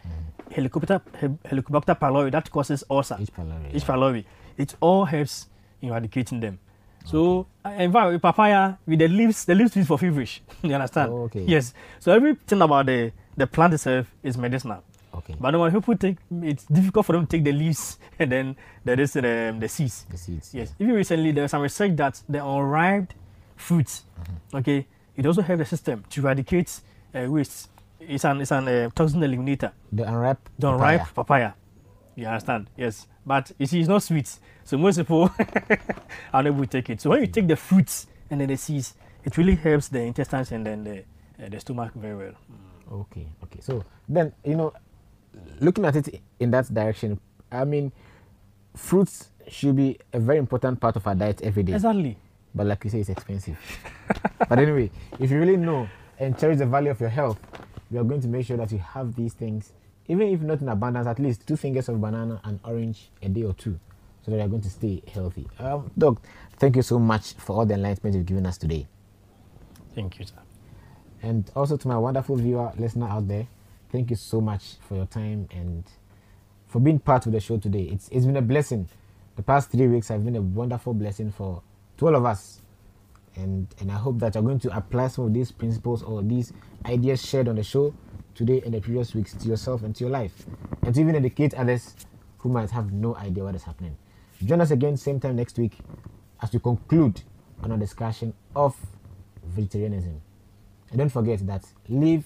Helicobacter, 0.50 1.00
Hel- 1.20 1.38
Helicobacter 1.44 1.98
pylori 1.98 2.31
that 2.33 2.50
causes 2.50 2.85
ulcer. 2.90 3.16
H. 3.20 3.31
pylori. 3.33 4.18
H. 4.18 4.24
yeah. 4.26 4.62
It 4.62 4.74
all 4.81 5.05
helps 5.05 5.48
in 5.83 5.88
eradicating 5.90 6.40
them. 6.40 6.59
So, 7.05 7.46
uh, 7.64 7.70
in 7.70 7.90
fact, 7.92 8.12
with 8.12 8.22
papaya, 8.22 8.76
with 8.87 8.98
the 8.98 9.09
leaves, 9.09 9.44
the 9.46 9.55
leaves 9.55 9.74
used 9.74 9.88
for 9.88 9.98
feverish. 9.98 10.42
you 10.62 10.74
understand? 10.74 11.11
Oh, 11.12 11.22
okay. 11.24 11.44
Yes. 11.46 11.72
So 11.98 12.12
everything 12.12 12.61
about 12.62 12.87
the 12.87 13.12
the 13.37 13.46
plant 13.46 13.72
itself 13.74 14.07
is 14.22 14.37
medicinal. 14.37 14.83
Okay. 15.14 15.35
But 15.40 15.59
when 15.59 15.72
people 15.72 15.96
take, 15.96 16.18
it's 16.42 16.64
difficult 16.66 17.07
for 17.07 17.12
them 17.14 17.26
to 17.26 17.37
take 17.37 17.42
the 17.44 17.53
leaves 17.53 17.98
and 18.18 18.31
then 18.31 18.57
there 18.85 19.00
is 19.00 19.14
the, 19.14 19.57
the 19.59 19.68
seeds. 19.68 20.05
the 20.11 20.16
seeds. 20.18 20.55
Yes. 20.55 20.74
Even 20.79 20.94
recently, 20.94 21.33
there 21.33 21.42
was 21.42 21.50
some 21.50 21.62
research 21.62 21.96
that 21.96 22.20
the 22.29 22.44
unripe 22.44 23.12
fruits, 23.57 24.05
Mm-hmm. 24.20 24.57
okay, 24.59 24.87
it 25.16 25.24
also 25.26 25.40
helps 25.42 25.59
the 25.61 25.64
system 25.64 26.05
to 26.11 26.20
eradicate 26.20 26.81
uh, 27.14 27.24
waste. 27.31 27.70
It's 28.01 28.25
an 28.25 28.41
it's 28.41 28.51
an 28.51 28.69
uh, 28.69 28.91
toxin 28.95 29.21
eliminator. 29.21 29.73
The 29.93 30.09
unripe. 30.09 30.49
The 30.59 30.71
papaya. 30.71 30.99
unripe 30.99 31.15
papaya. 31.15 31.53
You 32.17 32.27
understand? 32.27 32.71
Yes. 32.77 33.07
But 33.25 33.53
you 33.59 33.67
see, 33.67 33.81
it's 33.81 33.89
not 33.89 34.03
sweet. 34.03 34.39
So 34.65 34.77
most 34.79 34.97
people 34.99 35.31
are 36.33 36.47
able 36.47 36.61
to 36.61 36.67
take 36.67 36.91
it. 36.91 37.01
So 37.01 37.11
when 37.11 37.21
you 37.21 37.27
take 37.27 37.49
the 37.49 37.57
fruits 37.57 38.07
and 38.31 38.41
then 38.41 38.49
the 38.49 38.57
seeds, 38.57 38.95
it 39.25 39.37
really 39.37 39.55
helps 39.55 39.89
the 39.89 40.01
intestines 40.01 40.53
and 40.53 40.67
then 40.67 40.85
the, 40.85 40.99
uh, 41.45 41.49
the 41.49 41.61
stomach 41.61 41.93
very 41.95 42.17
well. 42.17 42.35
Okay, 42.93 43.27
okay. 43.45 43.61
So 43.61 43.85
then, 44.09 44.33
you 44.45 44.57
know, 44.57 44.73
looking 45.61 45.85
at 45.85 45.97
it 45.97 46.21
in 46.39 46.51
that 46.51 46.73
direction, 46.73 47.21
I 47.53 47.65
mean, 47.65 47.93
fruits 48.75 49.31
should 49.49 49.77
be 49.77 49.99
a 50.13 50.19
very 50.19 50.39
important 50.39 50.81
part 50.81 50.97
of 50.97 51.07
our 51.07 51.15
diet 51.15 51.41
every 51.43 51.63
day. 51.63 51.75
Exactly. 51.75 52.17
But 52.55 52.67
like 52.67 52.85
you 52.85 52.91
say, 52.91 53.01
it's 53.01 53.09
expensive. 53.11 53.59
but 54.49 54.59
anyway, 54.59 54.91
if 55.19 55.31
you 55.31 55.39
really 55.39 55.57
know 55.57 55.89
and 56.19 56.39
cherish 56.39 56.59
the 56.59 56.67
value 56.67 56.91
of 56.91 57.01
your 57.01 57.11
health, 57.11 57.39
we 57.90 57.98
are 57.98 58.05
going 58.05 58.20
to 58.20 58.29
make 58.29 58.46
sure 58.46 58.57
that 58.57 58.72
you 58.72 58.79
have 58.79 59.14
these 59.16 59.33
things, 59.35 59.72
even 60.09 60.29
if 60.29 60.40
not 60.40 60.61
in 60.61 60.68
abundance, 60.68 61.07
at 61.07 61.18
least 61.18 61.46
two 61.46 61.57
fingers 61.57 61.88
of 61.88 62.00
banana 62.00 62.40
and 62.44 62.61
orange 62.64 63.11
a 63.22 63.29
day 63.29 63.42
or 63.42 63.53
two, 63.55 63.79
so 64.24 64.31
that 64.31 64.37
you 64.38 64.42
are 64.42 64.48
going 64.48 64.62
to 64.62 64.70
stay 64.70 65.03
healthy. 65.12 65.46
Um, 65.59 65.90
Doc, 65.96 66.22
thank 66.59 66.76
you 66.76 66.83
so 66.83 66.98
much 66.98 67.35
for 67.35 67.57
all 67.57 67.66
the 67.66 67.74
enlightenment 67.74 68.16
you've 68.16 68.26
given 68.26 68.46
us 68.46 68.59
today. 68.59 68.87
Thank 69.94 70.18
you, 70.18 70.24
sir. 70.26 70.35
And 71.22 71.50
also 71.55 71.76
to 71.76 71.88
my 71.88 71.98
wonderful 71.98 72.37
viewer, 72.37 72.72
listener 72.79 73.09
out 73.09 73.29
there, 73.29 73.46
thank 73.90 74.11
you 74.11 74.16
so 74.16 74.40
much 74.40 74.76
for 74.88 74.94
your 74.96 75.07
time 75.07 75.48
and 75.50 75.85
for 76.66 76.81
being 76.81 76.98
part 76.98 77.26
of 77.26 77.33
the 77.33 77.40
show 77.40 77.59
today. 77.59 77.83
It's 77.92 78.09
it's 78.11 78.24
been 78.24 78.37
a 78.37 78.42
blessing. 78.42 78.88
The 79.37 79.42
past 79.42 79.70
three 79.70 79.88
weeks 79.88 80.09
have 80.09 80.24
been 80.24 80.37
a 80.37 80.40
wonderful 80.40 80.94
blessing 80.94 81.33
for 81.33 81.62
to 81.98 82.07
all 82.07 82.14
of 82.16 82.24
us. 82.24 82.61
And 83.37 83.66
and 83.81 83.90
I 83.90 83.96
hope 83.96 84.18
that 84.20 84.35
you're 84.35 84.44
going 84.44 84.61
to 84.61 84.76
apply 84.76 85.09
some 85.09 85.26
of 85.26 85.35
these 85.35 85.50
principles 85.53 86.03
or 86.03 86.22
these 86.22 86.53
ideas 86.87 87.25
shared 87.25 87.49
on 87.49 87.57
the 87.57 87.62
show 87.62 87.95
today 88.35 88.62
and 88.64 88.75
the 88.75 88.81
previous 88.81 89.14
weeks 89.14 89.35
to 89.35 89.49
yourself 89.49 89.83
and 89.83 89.95
to 89.97 90.05
your 90.05 90.11
life. 90.11 90.47
And 90.83 90.95
to 90.95 91.01
even 91.01 91.14
educate 91.14 91.55
others 91.55 91.95
who 92.38 92.49
might 92.49 92.71
have 92.71 92.93
no 92.93 93.14
idea 93.16 93.45
what 93.45 93.55
is 93.55 93.62
happening. 93.64 93.97
Join 94.45 94.61
us 94.61 94.71
again 94.71 94.97
same 94.97 95.21
time 95.21 95.37
next 95.37 95.59
week 95.59 95.79
as 96.43 96.53
we 96.53 96.59
conclude 96.59 97.21
on 97.62 97.73
our 97.73 97.79
discussion 97.79 98.33
of 98.57 98.75
vegetarianism. 99.45 100.21
And 100.90 100.99
don't 100.99 101.11
forget 101.11 101.47
that 101.47 101.64
live 101.88 102.25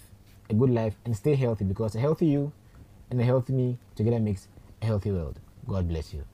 a 0.48 0.54
good 0.54 0.70
life 0.70 0.94
and 1.04 1.16
stay 1.16 1.34
healthy 1.34 1.64
because 1.64 1.94
a 1.96 2.00
healthy 2.00 2.26
you 2.26 2.52
and 3.10 3.20
a 3.20 3.24
healthy 3.24 3.52
me 3.52 3.78
together 3.96 4.20
makes 4.20 4.48
a 4.82 4.86
healthy 4.86 5.10
world. 5.10 5.40
God 5.66 5.88
bless 5.88 6.14
you. 6.14 6.24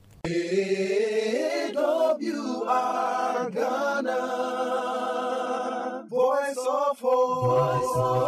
Voice 6.31 6.65
of 6.65 6.99
hope. 7.01 8.21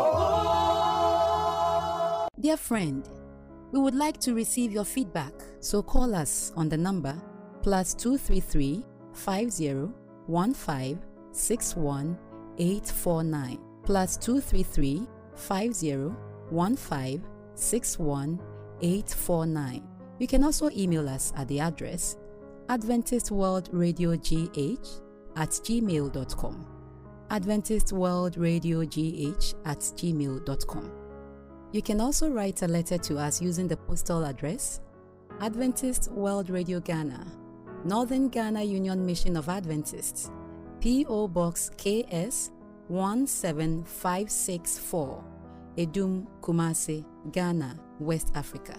Dear 2.38 2.58
friend, 2.58 3.08
we 3.72 3.80
would 3.80 3.96
like 3.96 4.20
to 4.20 4.34
receive 4.34 4.74
your 4.74 4.84
feedback, 4.84 5.32
so 5.62 5.82
call 5.82 6.14
us 6.14 6.52
on 6.58 6.68
the 6.68 6.76
number 6.76 7.16
plus 7.62 7.94
233 7.94 8.84
50 9.14 9.90
15 10.28 11.00
61 11.32 12.20
849 12.58 13.60
plus 13.86 14.18
233 14.18 15.08
849. 18.82 19.88
You 20.20 20.28
can 20.28 20.44
also 20.44 20.70
email 20.72 21.08
us 21.08 21.32
at 21.38 21.48
the 21.48 21.62
address 21.62 22.18
Adventist 22.68 23.32
World 23.32 23.70
Radio 23.72 24.18
GH 24.18 25.00
at 25.38 25.52
gmail.com. 25.52 26.73
Adventist 27.34 27.92
World 27.92 28.38
Radio 28.38 28.86
GH 28.86 29.56
at 29.66 29.80
gmail.com. 29.80 30.92
You 31.72 31.82
can 31.82 32.00
also 32.00 32.30
write 32.30 32.62
a 32.62 32.68
letter 32.68 33.00
to 33.00 33.18
us 33.18 33.42
using 33.42 33.68
the 33.68 33.76
postal 33.76 34.24
address 34.24 34.82
Adventist 35.40 36.12
World 36.12 36.52
Radio 36.52 36.80
Ghana, 36.80 37.26
Northern 37.86 38.30
Ghana 38.30 38.62
Union 38.62 39.04
Mission 39.04 39.36
of 39.36 39.50
Adventists, 39.50 40.30
P.O. 40.80 41.28
Box 41.30 41.72
KS 41.76 42.52
17564, 42.90 45.24
Adum 45.78 46.28
Kumasi, 46.42 47.04
Ghana, 47.32 47.80
West 48.00 48.32
Africa. 48.36 48.76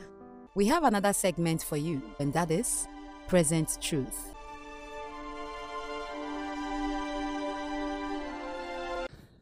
We 0.55 0.69
have 0.69 0.85
another 0.85 1.13
segment 1.13 1.65
for 1.65 1.77
you, 1.77 2.01
and 2.21 2.33
that 2.35 2.53
is 2.53 2.87
Present 3.27 3.79
Truth. 3.81 4.34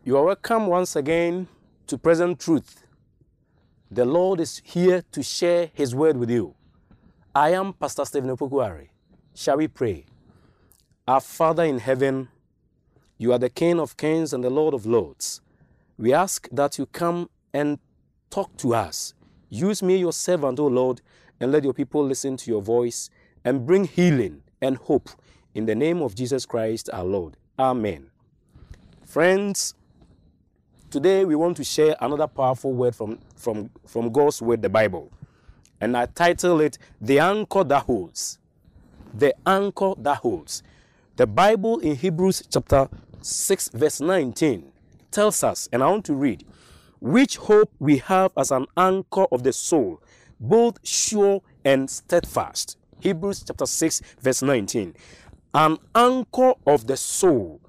You 0.05 0.17
are 0.17 0.25
welcome 0.25 0.67
once 0.67 0.97
again 0.97 1.47
to 1.87 1.97
Present 1.97 2.41
Truth. 2.41 2.83
The 3.89 4.05
Lord 4.05 4.41
is 4.41 4.61
here 4.65 5.05
to 5.13 5.23
share 5.23 5.71
His 5.75 5.95
word 5.95 6.17
with 6.17 6.29
you. 6.29 6.57
I 7.33 7.51
am 7.51 7.73
Pastor 7.73 8.05
Stephen 8.05 8.37
Opokuari. 8.37 8.89
Shall 9.33 9.59
we 9.59 9.69
pray? 9.69 10.07
Our 11.07 11.21
Father 11.21 11.63
in 11.63 11.79
heaven, 11.79 12.27
you 13.17 13.33
are 13.33 13.39
the 13.39 13.49
King 13.49 13.79
of 13.79 13.97
kings 13.97 14.33
and 14.33 14.43
the 14.43 14.51
Lord 14.51 14.75
of 14.75 14.87
lords. 14.87 15.41
We 15.97 16.13
ask 16.13 16.49
that 16.51 16.79
you 16.79 16.87
come 16.87 17.31
and 17.55 17.79
talk 18.29 18.57
to 18.57 18.75
us. 18.75 19.15
Use 19.51 19.85
me, 19.85 19.99
your 19.99 20.13
servant, 20.13 20.59
O 20.59 20.67
Lord, 20.67 21.01
and 21.39 21.53
let 21.53 21.63
your 21.63 21.75
people 21.75 22.05
listen 22.05 22.37
to 22.39 22.51
your 22.51 22.61
voice 22.61 23.09
and 23.45 23.65
bring 23.65 23.85
healing 23.85 24.43
and 24.61 24.79
hope 24.79 25.11
in 25.55 25.67
the 25.67 25.77
name 25.77 26.03
of 26.03 26.17
Jesus 26.17 26.45
Christ 26.45 26.91
our 26.93 27.05
Lord. 27.05 27.37
Amen. 27.57 28.11
Friends, 29.07 29.77
today 30.93 31.25
we 31.25 31.35
want 31.35 31.57
to 31.57 31.65
share 31.65 31.97
another 32.03 32.27
powerful 32.27 32.71
word 32.71 32.95
from, 32.95 33.19
from, 33.35 33.71
from 33.87 34.13
God's 34.13 34.43
word, 34.43 34.61
the 34.61 34.69
Bible. 34.69 35.11
And 35.81 35.97
I 35.97 36.05
title 36.05 36.61
it 36.61 36.77
The 37.01 37.19
Anchor 37.19 37.65
That 37.65 37.85
Holds. 37.85 38.39
The 39.15 39.35
Anchor 39.47 39.95
That 39.97 40.19
Holds. 40.19 40.63
The 41.17 41.27
Bible 41.27 41.79
in 41.79 41.97
Hebrews 41.97 42.43
chapter 42.51 42.89
6, 43.23 43.71
verse 43.71 44.03
19 44.03 44.71
tells 45.11 45.43
us, 45.43 45.67
and 45.73 45.83
I 45.83 45.89
want 45.89 46.05
to 46.07 46.15
read, 46.15 46.45
which 47.01 47.39
hope 47.39 47.71
we 47.79 47.99
have 47.99 48.33
as 48.37 48.51
an 48.51 48.67
anchor 48.77 49.25
of 49.33 49.45
the 49.45 49.53
soul, 49.55 50.03
both 50.39 50.79
sure 50.87 51.41
and 51.65 51.89
steadfast. 51.89 52.77
Hebrews 53.01 53.45
chapter 53.47 53.65
6, 53.65 54.03
verse 54.21 54.43
19. 54.43 54.95
An 55.55 55.79
anchor 55.95 56.53
of 56.67 56.87
the 56.87 56.99
soul 56.99 57.63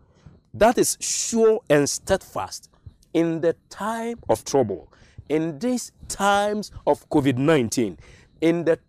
that 0.53 0.77
is 0.77 0.97
sure 0.99 1.61
and 1.69 1.89
steadfast 1.89 2.69
in 3.13 3.41
the 3.41 3.55
time 3.69 4.19
of 4.29 4.43
trouble, 4.45 4.91
in 5.29 5.59
these 5.59 5.91
times 6.07 6.71
of 6.85 7.07
COVID 7.09 7.37
19, 7.37 7.97
in 8.41 8.65
the 8.65 8.79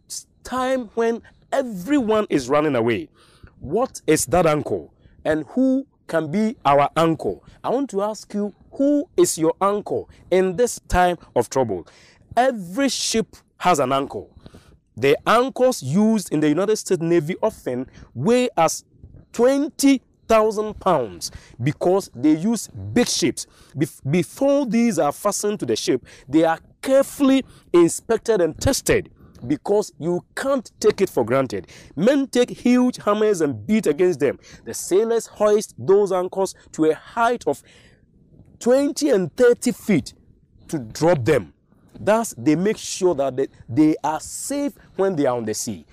time 0.42 0.90
when 0.94 1.22
everyone 1.52 2.26
is 2.30 2.48
running 2.48 2.76
away. 2.76 3.08
What 3.60 4.00
is 4.06 4.26
that 4.26 4.46
anchor? 4.46 4.88
And 5.24 5.44
who 5.48 5.86
can 6.06 6.30
be 6.30 6.56
our 6.64 6.90
anchor? 6.96 7.36
I 7.62 7.70
want 7.70 7.90
to 7.90 8.02
ask 8.02 8.32
you, 8.34 8.54
who 8.72 9.08
is 9.16 9.38
your 9.38 9.54
anchor 9.60 10.02
in 10.30 10.56
this 10.56 10.80
time 10.88 11.16
of 11.34 11.48
trouble? 11.48 11.86
Every 12.36 12.88
ship 12.88 13.36
has 13.58 13.78
an 13.78 13.92
anchor. 13.92 14.24
The 14.96 15.16
anchors 15.26 15.82
used 15.82 16.32
in 16.32 16.40
the 16.40 16.48
United 16.48 16.76
States 16.76 17.00
Navy 17.02 17.36
often 17.42 17.86
weigh 18.14 18.48
as 18.56 18.84
20,000 20.28 20.78
pounds 20.80 21.30
because 21.62 22.10
they 22.14 22.36
use 22.36 22.68
big 22.68 23.08
ships. 23.08 23.46
Bef- 23.76 24.00
before 24.10 24.66
these 24.66 24.98
are 24.98 25.12
fastened 25.12 25.60
to 25.60 25.66
the 25.66 25.76
ship, 25.76 26.04
they 26.28 26.44
are 26.44 26.58
carefully 26.82 27.44
inspected 27.72 28.40
and 28.40 28.58
tested 28.60 29.10
because 29.46 29.92
you 29.98 30.24
can't 30.34 30.70
take 30.80 31.00
it 31.00 31.10
for 31.10 31.24
granted. 31.24 31.68
Men 31.96 32.26
take 32.26 32.50
huge 32.50 32.96
hammers 32.96 33.40
and 33.40 33.66
beat 33.66 33.86
against 33.86 34.20
them. 34.20 34.38
The 34.64 34.74
sailors 34.74 35.26
hoist 35.26 35.74
those 35.78 36.12
anchors 36.12 36.54
to 36.72 36.86
a 36.86 36.94
height 36.94 37.44
of 37.46 37.62
20 38.60 39.10
and 39.10 39.36
30 39.36 39.72
feet 39.72 40.14
to 40.68 40.78
drop 40.78 41.24
them. 41.24 41.52
Thus, 42.00 42.34
they 42.36 42.56
make 42.56 42.78
sure 42.78 43.14
that 43.14 43.36
they, 43.36 43.48
they 43.68 43.96
are 44.02 44.18
safe 44.18 44.72
when 44.96 45.14
they 45.14 45.26
are 45.26 45.36
on 45.36 45.44
the 45.44 45.54
sea. 45.54 45.84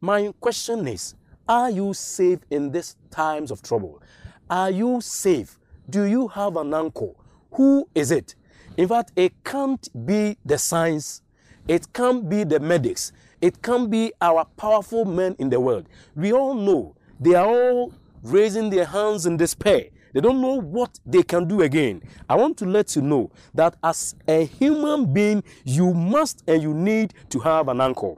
My 0.00 0.32
question 0.40 0.86
is 0.86 1.14
Are 1.46 1.70
you 1.70 1.92
safe 1.92 2.38
in 2.50 2.70
these 2.72 2.96
times 3.10 3.50
of 3.50 3.62
trouble? 3.62 4.02
Are 4.48 4.70
you 4.70 5.02
safe? 5.02 5.58
Do 5.90 6.04
you 6.04 6.28
have 6.28 6.56
an 6.56 6.72
anchor? 6.72 7.10
Who 7.52 7.86
is 7.94 8.10
it? 8.10 8.34
In 8.78 8.88
fact, 8.88 9.12
it 9.14 9.32
can't 9.44 10.06
be 10.06 10.38
the 10.44 10.56
science, 10.56 11.20
it 11.68 11.92
can't 11.92 12.28
be 12.30 12.44
the 12.44 12.58
medics, 12.60 13.12
it 13.42 13.62
can't 13.62 13.90
be 13.90 14.12
our 14.22 14.46
powerful 14.56 15.04
men 15.04 15.36
in 15.38 15.50
the 15.50 15.60
world. 15.60 15.86
We 16.16 16.32
all 16.32 16.54
know 16.54 16.96
they 17.20 17.34
are 17.34 17.46
all 17.46 17.92
raising 18.22 18.70
their 18.70 18.86
hands 18.86 19.26
in 19.26 19.36
despair. 19.36 19.90
They 20.14 20.20
don't 20.20 20.40
know 20.40 20.60
what 20.60 20.98
they 21.04 21.22
can 21.22 21.46
do 21.46 21.60
again. 21.60 22.00
I 22.28 22.36
want 22.36 22.56
to 22.58 22.64
let 22.66 22.96
you 22.96 23.02
know 23.02 23.30
that 23.52 23.76
as 23.82 24.14
a 24.26 24.46
human 24.46 25.12
being, 25.12 25.42
you 25.64 25.92
must 25.92 26.42
and 26.46 26.62
you 26.62 26.72
need 26.72 27.12
to 27.30 27.40
have 27.40 27.68
an 27.68 27.80
anchor. 27.80 28.14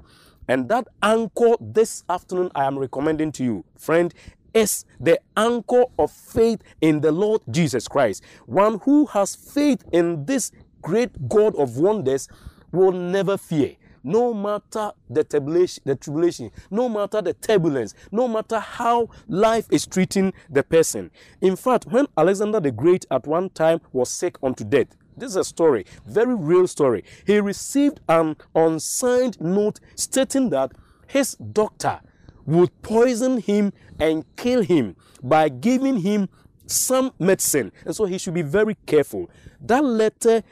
And 0.49 0.69
that 0.69 0.89
anchor 1.03 1.57
this 1.61 2.05
afternoon 2.09 2.51
I 2.55 2.65
am 2.65 2.79
recommending 2.79 3.33
to 3.33 3.45
you, 3.45 3.65
friend, 3.77 4.15
is 4.55 4.85
the 4.99 5.21
anchor 5.37 5.85
of 5.99 6.11
faith 6.11 6.63
in 6.81 7.01
the 7.01 7.13
Lord 7.13 7.43
Jesus 7.51 7.89
Christ. 7.89 8.23
One 8.47 8.79
who 8.81 9.07
has 9.07 9.35
faith 9.37 9.85
in 9.93 10.25
this 10.25 10.53
great 10.81 11.29
God 11.29 11.55
of 11.57 11.77
wonders 11.77 12.29
will 12.73 12.93
never 12.93 13.37
fear. 13.37 13.77
No 14.03 14.33
matter 14.33 14.93
the 15.11 15.25
tribulation, 15.25 15.83
the 15.85 15.97
tribulation, 15.97 16.53
no 16.71 16.89
matter 16.89 17.21
the 17.21 17.35
turbulence, 17.35 17.93
no 18.13 18.29
matter 18.29 18.61
how 18.61 19.09
life 19.27 19.67
is 19.71 19.85
treating 19.85 20.33
the 20.49 20.63
person. 20.63 21.11
In 21.41 21.57
fact, 21.57 21.87
when 21.87 22.07
Alexander 22.17 22.61
the 22.61 22.71
Great 22.71 23.05
at 23.11 23.27
one 23.27 23.51
time 23.51 23.81
was 23.93 24.09
sick 24.09 24.37
unto 24.45 24.63
death, 24.63 24.97
this 25.17 25.31
is 25.31 25.37
a 25.37 25.45
story, 25.45 25.87
very 26.07 26.35
real 26.35 26.67
story. 26.67 27.05
He 27.27 27.41
received 27.41 28.01
an 28.09 28.37
unsigned 28.55 29.41
note 29.41 29.81
stating 29.95 30.51
that 30.51 30.73
his 31.07 31.35
doctor 31.35 32.01
would 32.45 32.71
poison 32.83 33.39
him 33.39 33.73
and 33.99 34.25
kill 34.37 34.63
him 34.63 34.97
by 35.23 35.49
giving 35.49 35.99
him 35.99 36.29
some 36.67 37.13
medicine. 37.19 37.73
And 37.85 37.95
so 37.95 38.05
he 38.05 38.19
should 38.19 38.35
be 38.35 38.43
very 38.43 38.77
careful. 38.87 39.31
That 39.61 39.85
letter 39.85 40.43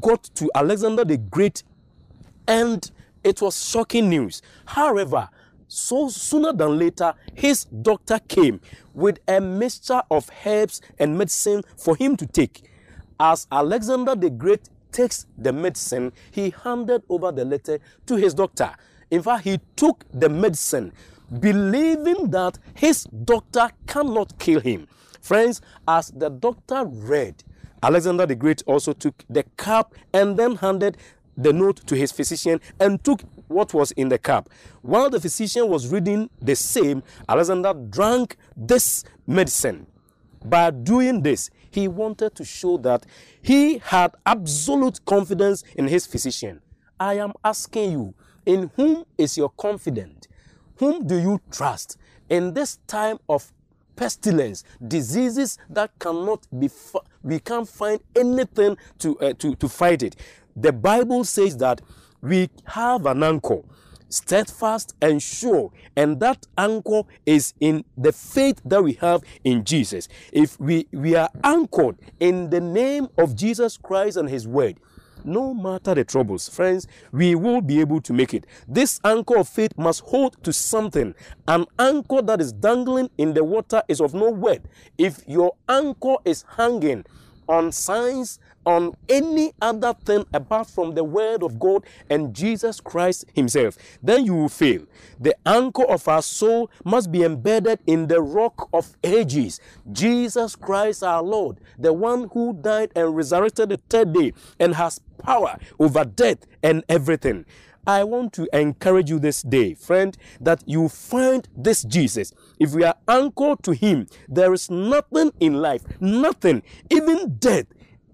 got 0.00 0.24
to 0.34 0.50
Alexander 0.54 1.04
the 1.04 1.18
Great 1.18 1.62
and 2.46 2.90
it 3.22 3.40
was 3.42 3.64
shocking 3.64 4.08
news. 4.08 4.42
However, 4.64 5.28
so 5.68 6.08
sooner 6.08 6.52
than 6.52 6.78
later, 6.78 7.14
his 7.34 7.64
doctor 7.64 8.18
came 8.18 8.60
with 8.92 9.20
a 9.28 9.40
mixture 9.40 10.02
of 10.10 10.28
herbs 10.44 10.80
and 10.98 11.16
medicine 11.16 11.62
for 11.76 11.96
him 11.96 12.16
to 12.16 12.26
take. 12.26 12.69
As 13.22 13.46
Alexander 13.52 14.14
the 14.14 14.30
Great 14.30 14.70
takes 14.92 15.26
the 15.36 15.52
medicine, 15.52 16.10
he 16.30 16.54
handed 16.64 17.02
over 17.10 17.30
the 17.30 17.44
letter 17.44 17.78
to 18.06 18.16
his 18.16 18.32
doctor. 18.32 18.74
In 19.10 19.20
fact, 19.22 19.44
he 19.44 19.60
took 19.76 20.06
the 20.14 20.30
medicine, 20.30 20.94
believing 21.38 22.30
that 22.30 22.58
his 22.72 23.04
doctor 23.04 23.68
cannot 23.86 24.38
kill 24.38 24.60
him. 24.60 24.88
Friends, 25.20 25.60
as 25.86 26.10
the 26.12 26.30
doctor 26.30 26.86
read, 26.86 27.44
Alexander 27.82 28.24
the 28.24 28.34
Great 28.34 28.62
also 28.66 28.94
took 28.94 29.22
the 29.28 29.42
cup 29.58 29.94
and 30.14 30.38
then 30.38 30.56
handed 30.56 30.96
the 31.36 31.52
note 31.52 31.86
to 31.88 31.96
his 31.96 32.12
physician 32.12 32.58
and 32.80 33.04
took 33.04 33.20
what 33.48 33.74
was 33.74 33.90
in 33.92 34.08
the 34.08 34.18
cup. 34.18 34.48
While 34.80 35.10
the 35.10 35.20
physician 35.20 35.68
was 35.68 35.92
reading 35.92 36.30
the 36.40 36.56
same, 36.56 37.02
Alexander 37.28 37.74
drank 37.74 38.36
this 38.56 39.04
medicine. 39.26 39.86
By 40.44 40.70
doing 40.70 41.22
this, 41.22 41.50
he 41.70 41.88
wanted 41.88 42.34
to 42.36 42.44
show 42.44 42.76
that 42.78 43.06
he 43.42 43.78
had 43.78 44.14
absolute 44.24 45.04
confidence 45.04 45.64
in 45.76 45.86
his 45.86 46.06
physician. 46.06 46.60
I 46.98 47.14
am 47.14 47.32
asking 47.44 47.92
you, 47.92 48.14
in 48.46 48.70
whom 48.76 49.04
is 49.18 49.36
your 49.36 49.50
confidence? 49.50 50.26
Whom 50.76 51.06
do 51.06 51.16
you 51.16 51.40
trust 51.50 51.98
in 52.28 52.54
this 52.54 52.78
time 52.86 53.18
of 53.28 53.52
pestilence, 54.00 54.64
diseases 54.88 55.58
that 55.68 55.90
cannot 55.98 56.46
be, 56.58 56.70
we 57.22 57.38
can't 57.38 57.68
find 57.68 58.00
anything 58.16 58.74
to, 58.98 59.18
uh, 59.18 59.34
to, 59.34 59.54
to 59.56 59.68
fight 59.68 60.02
it. 60.02 60.16
The 60.56 60.72
Bible 60.72 61.22
says 61.24 61.58
that 61.58 61.82
we 62.22 62.48
have 62.64 63.04
an 63.04 63.22
anchor. 63.22 63.60
Steadfast 64.10 64.94
and 65.00 65.22
sure. 65.22 65.72
And 65.96 66.20
that 66.20 66.46
anchor 66.58 67.02
is 67.24 67.54
in 67.60 67.84
the 67.96 68.12
faith 68.12 68.60
that 68.64 68.82
we 68.84 68.94
have 68.94 69.22
in 69.44 69.64
Jesus. 69.64 70.08
If 70.32 70.60
we, 70.60 70.86
we 70.92 71.14
are 71.14 71.30
anchored 71.42 71.96
in 72.20 72.50
the 72.50 72.60
name 72.60 73.08
of 73.16 73.34
Jesus 73.34 73.76
Christ 73.76 74.16
and 74.16 74.28
His 74.28 74.46
Word, 74.46 74.78
no 75.24 75.52
matter 75.54 75.94
the 75.94 76.04
troubles, 76.04 76.48
friends, 76.48 76.86
we 77.12 77.34
will 77.34 77.60
be 77.60 77.80
able 77.80 78.00
to 78.02 78.12
make 78.12 78.34
it. 78.34 78.46
This 78.66 79.00
anchor 79.04 79.38
of 79.38 79.48
faith 79.48 79.72
must 79.76 80.00
hold 80.00 80.42
to 80.44 80.52
something. 80.52 81.14
An 81.46 81.66
anchor 81.78 82.22
that 82.22 82.40
is 82.40 82.52
dangling 82.52 83.10
in 83.18 83.34
the 83.34 83.44
water 83.44 83.82
is 83.88 84.00
of 84.00 84.14
no 84.14 84.30
worth. 84.30 84.66
If 84.98 85.20
your 85.26 85.52
anchor 85.68 86.16
is 86.24 86.44
hanging 86.56 87.04
on 87.48 87.72
signs 87.72 88.38
on 88.70 88.94
any 89.08 89.52
other 89.60 89.92
thing 90.04 90.24
apart 90.32 90.68
from 90.68 90.94
the 90.94 91.02
word 91.02 91.42
of 91.42 91.58
God 91.58 91.84
and 92.08 92.32
Jesus 92.32 92.80
Christ 92.80 93.24
Himself, 93.34 93.76
then 94.00 94.24
you 94.24 94.34
will 94.34 94.48
fail. 94.48 94.86
The 95.18 95.34
anchor 95.44 95.84
of 95.84 96.06
our 96.06 96.22
soul 96.22 96.70
must 96.84 97.10
be 97.10 97.24
embedded 97.24 97.80
in 97.86 98.06
the 98.06 98.20
rock 98.20 98.68
of 98.72 98.96
ages, 99.02 99.60
Jesus 99.90 100.54
Christ 100.54 101.02
our 101.02 101.22
Lord, 101.22 101.58
the 101.78 101.92
one 101.92 102.28
who 102.32 102.52
died 102.52 102.92
and 102.94 103.16
resurrected 103.16 103.70
the 103.70 103.80
third 103.88 104.12
day 104.12 104.32
and 104.60 104.76
has 104.76 105.00
power 105.18 105.58
over 105.80 106.04
death 106.04 106.46
and 106.62 106.84
everything. 106.88 107.44
I 107.86 108.04
want 108.04 108.32
to 108.34 108.46
encourage 108.56 109.10
you 109.10 109.18
this 109.18 109.42
day, 109.42 109.74
friend, 109.74 110.16
that 110.40 110.62
you 110.66 110.88
find 110.88 111.48
this 111.56 111.82
Jesus. 111.82 112.32
If 112.60 112.72
we 112.72 112.84
are 112.84 112.94
anchored 113.08 113.62
to 113.64 113.72
Him, 113.72 114.06
there 114.28 114.52
is 114.52 114.70
nothing 114.70 115.32
in 115.40 115.54
life, 115.54 115.82
nothing, 115.98 116.62
even 116.90 117.36
death, 117.36 117.66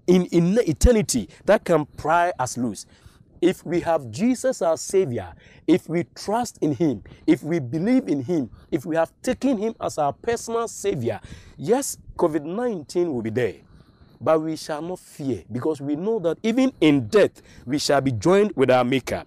in, 0.07 0.25
in 0.27 0.57
eternity 0.67 1.29
that 1.45 1.63
can 1.63 1.85
pry 1.85 2.31
us 2.39 2.57
loose. 2.57 2.85
If 3.39 3.63
we 3.65 3.81
have 3.81 4.09
Jesus 4.09 4.61
our 4.63 4.77
Savior, 4.77 5.33
if 5.67 5.87
we 5.87 6.05
trust 6.15 6.57
in 6.61 6.73
Him, 6.73 7.03
if 7.27 7.43
we 7.43 7.59
believe 7.59 8.07
in 8.07 8.23
Him, 8.23 8.49
if 8.71 8.85
we 8.85 8.95
have 8.95 9.11
taken 9.21 9.57
Him 9.57 9.75
as 9.79 9.97
our 9.99 10.13
personal 10.13 10.67
Savior, 10.67 11.19
yes, 11.55 11.97
COVID 12.17 12.43
19 12.43 13.13
will 13.13 13.21
be 13.21 13.29
there. 13.29 13.53
But 14.19 14.41
we 14.41 14.55
shall 14.55 14.81
not 14.81 14.97
fear 14.99 15.43
because 15.51 15.79
we 15.79 15.95
know 15.95 16.17
that 16.19 16.39
even 16.41 16.73
in 16.81 17.07
death 17.07 17.41
we 17.65 17.77
shall 17.77 18.01
be 18.01 18.11
joined 18.11 18.53
with 18.55 18.71
our 18.71 18.83
Maker. 18.83 19.23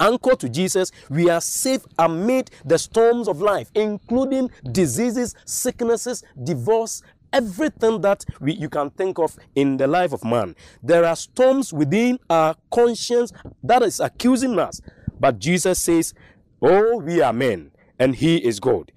Anchored 0.00 0.40
to 0.40 0.48
Jesus, 0.48 0.90
we 1.08 1.30
are 1.30 1.40
safe 1.40 1.82
amid 1.98 2.50
the 2.64 2.78
storms 2.78 3.28
of 3.28 3.40
life, 3.40 3.70
including 3.74 4.50
diseases, 4.72 5.34
sicknesses, 5.44 6.24
divorce, 6.42 7.02
everything 7.34 8.00
that 8.00 8.24
we, 8.40 8.54
you 8.54 8.68
can 8.68 8.88
think 8.90 9.18
of 9.18 9.36
in 9.54 9.76
the 9.76 9.86
life 9.86 10.12
of 10.12 10.24
man. 10.24 10.54
There 10.82 11.04
are 11.04 11.16
storms 11.16 11.72
within 11.72 12.18
our 12.30 12.54
conscience 12.70 13.32
that 13.62 13.82
is 13.82 14.00
accusing 14.00 14.58
us. 14.58 14.80
But 15.18 15.38
Jesus 15.40 15.80
says, 15.80 16.14
Oh, 16.62 16.98
we 16.98 17.20
are 17.20 17.32
men, 17.32 17.72
and 17.98 18.14
He 18.14 18.36
is 18.36 18.60
God. 18.60 18.92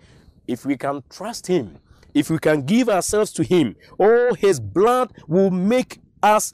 If 0.47 0.65
we 0.65 0.77
can 0.77 1.03
trust 1.09 1.47
Him, 1.47 1.79
if 2.13 2.29
we 2.29 2.37
can 2.37 2.61
give 2.61 2.87
ourselves 2.87 3.33
to 3.33 3.43
Him, 3.43 3.75
oh, 3.99 4.33
His 4.35 4.59
blood 4.59 5.11
will 5.27 5.51
make 5.51 5.99
us 6.21 6.53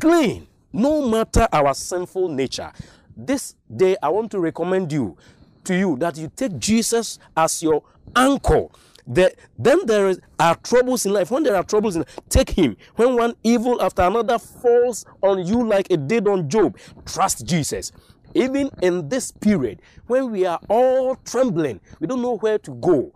clean, 0.00 0.46
no 0.72 1.08
matter 1.08 1.48
our 1.50 1.74
sinful 1.74 2.28
nature. 2.28 2.72
This 3.16 3.54
day, 3.74 3.96
I 4.02 4.10
want 4.10 4.30
to 4.32 4.38
recommend 4.38 4.92
you 4.92 5.16
to 5.64 5.74
you 5.74 5.96
that 5.96 6.18
you 6.18 6.30
take 6.36 6.58
Jesus 6.58 7.18
as 7.34 7.62
your 7.62 7.82
anchor 8.14 8.68
the, 9.06 9.34
then 9.58 9.86
there 9.86 10.08
is, 10.08 10.20
are 10.38 10.56
troubles 10.56 11.06
in 11.06 11.12
life. 11.12 11.30
When 11.30 11.42
there 11.42 11.54
are 11.56 11.62
troubles 11.62 11.96
in 11.96 12.04
take 12.28 12.50
him. 12.50 12.76
When 12.96 13.16
one 13.16 13.34
evil 13.44 13.80
after 13.80 14.02
another 14.02 14.38
falls 14.38 15.04
on 15.22 15.46
you 15.46 15.66
like 15.66 15.86
it 15.90 16.08
did 16.08 16.26
on 16.26 16.48
Job, 16.48 16.76
trust 17.04 17.46
Jesus. 17.46 17.92
Even 18.34 18.70
in 18.82 19.08
this 19.08 19.30
period, 19.30 19.80
when 20.08 20.30
we 20.30 20.44
are 20.44 20.60
all 20.68 21.16
trembling, 21.24 21.80
we 22.00 22.06
don't 22.06 22.20
know 22.20 22.36
where 22.38 22.58
to 22.58 22.72
go, 22.72 23.12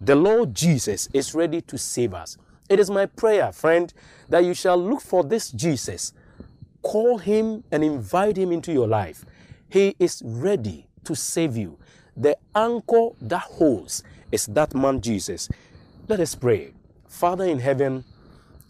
the 0.00 0.16
Lord 0.16 0.54
Jesus 0.54 1.08
is 1.12 1.34
ready 1.34 1.60
to 1.62 1.76
save 1.78 2.14
us. 2.14 2.38
It 2.68 2.80
is 2.80 2.90
my 2.90 3.06
prayer, 3.06 3.52
friend, 3.52 3.92
that 4.28 4.44
you 4.44 4.54
shall 4.54 4.76
look 4.76 5.00
for 5.00 5.24
this 5.24 5.50
Jesus, 5.50 6.12
call 6.82 7.18
him 7.18 7.64
and 7.70 7.84
invite 7.84 8.36
him 8.36 8.52
into 8.52 8.72
your 8.72 8.88
life. 8.88 9.24
He 9.68 9.94
is 9.98 10.22
ready 10.24 10.88
to 11.04 11.14
save 11.14 11.56
you. 11.56 11.78
The 12.16 12.36
anchor 12.54 13.10
that 13.20 13.42
holds 13.42 14.02
is 14.32 14.46
that 14.46 14.74
man 14.74 15.00
Jesus. 15.00 15.48
Let 16.08 16.20
us 16.20 16.34
pray. 16.34 16.72
Father 17.06 17.44
in 17.44 17.58
heaven, 17.58 18.04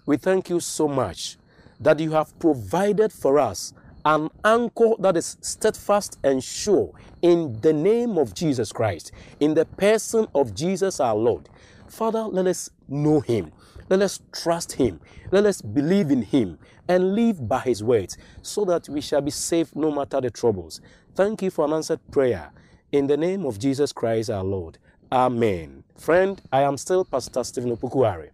we 0.07 0.17
thank 0.17 0.51
you 0.51 0.61
so 0.61 0.89
much 0.89 1.37
that 1.81 2.01
you 2.01 2.13
have 2.13 2.37
provided 2.39 3.13
for 3.13 3.39
us 3.39 3.73
an 4.05 4.31
anchor 4.45 4.91
that 4.99 5.17
is 5.17 5.37
steadfast 5.41 6.19
and 6.25 6.43
sure 6.43 6.93
in 7.23 7.61
the 7.61 7.73
name 7.73 8.17
of 8.17 8.35
Jesus 8.35 8.73
Christ, 8.73 9.13
in 9.41 9.55
the 9.55 9.65
person 9.65 10.27
of 10.35 10.55
Jesus 10.55 11.01
our 11.01 11.15
Lord. 11.15 11.49
Father, 11.89 12.23
let 12.23 12.47
us 12.47 12.71
know 12.89 13.21
him. 13.21 13.53
Let 13.89 14.03
us 14.03 14.21
trust 14.33 14.73
him. 14.73 15.01
Let 15.31 15.47
us 15.47 15.61
believe 15.63 16.11
in 16.11 16.23
him 16.23 16.59
and 16.89 17.15
live 17.15 17.49
by 17.49 17.61
his 17.61 17.83
words 17.83 18.17
so 18.43 18.65
that 18.67 18.89
we 18.89 19.01
shall 19.01 19.21
be 19.21 19.31
safe 19.31 19.75
no 19.75 19.91
matter 19.91 20.21
the 20.21 20.31
troubles. 20.31 20.81
Thank 21.15 21.43
you 21.43 21.51
for 21.51 21.65
an 21.65 21.73
answered 21.73 22.01
prayer. 22.11 22.51
In 22.93 23.07
the 23.07 23.17
name 23.17 23.45
of 23.45 23.59
Jesus 23.59 23.93
Christ 23.93 24.31
our 24.31 24.45
Lord. 24.45 24.79
Amen. 25.11 25.85
Friend, 25.97 26.41
I 26.53 26.63
am 26.63 26.77
still 26.77 27.05
Pastor 27.05 27.43
Stephen 27.43 27.75
Opokuare. 27.77 28.31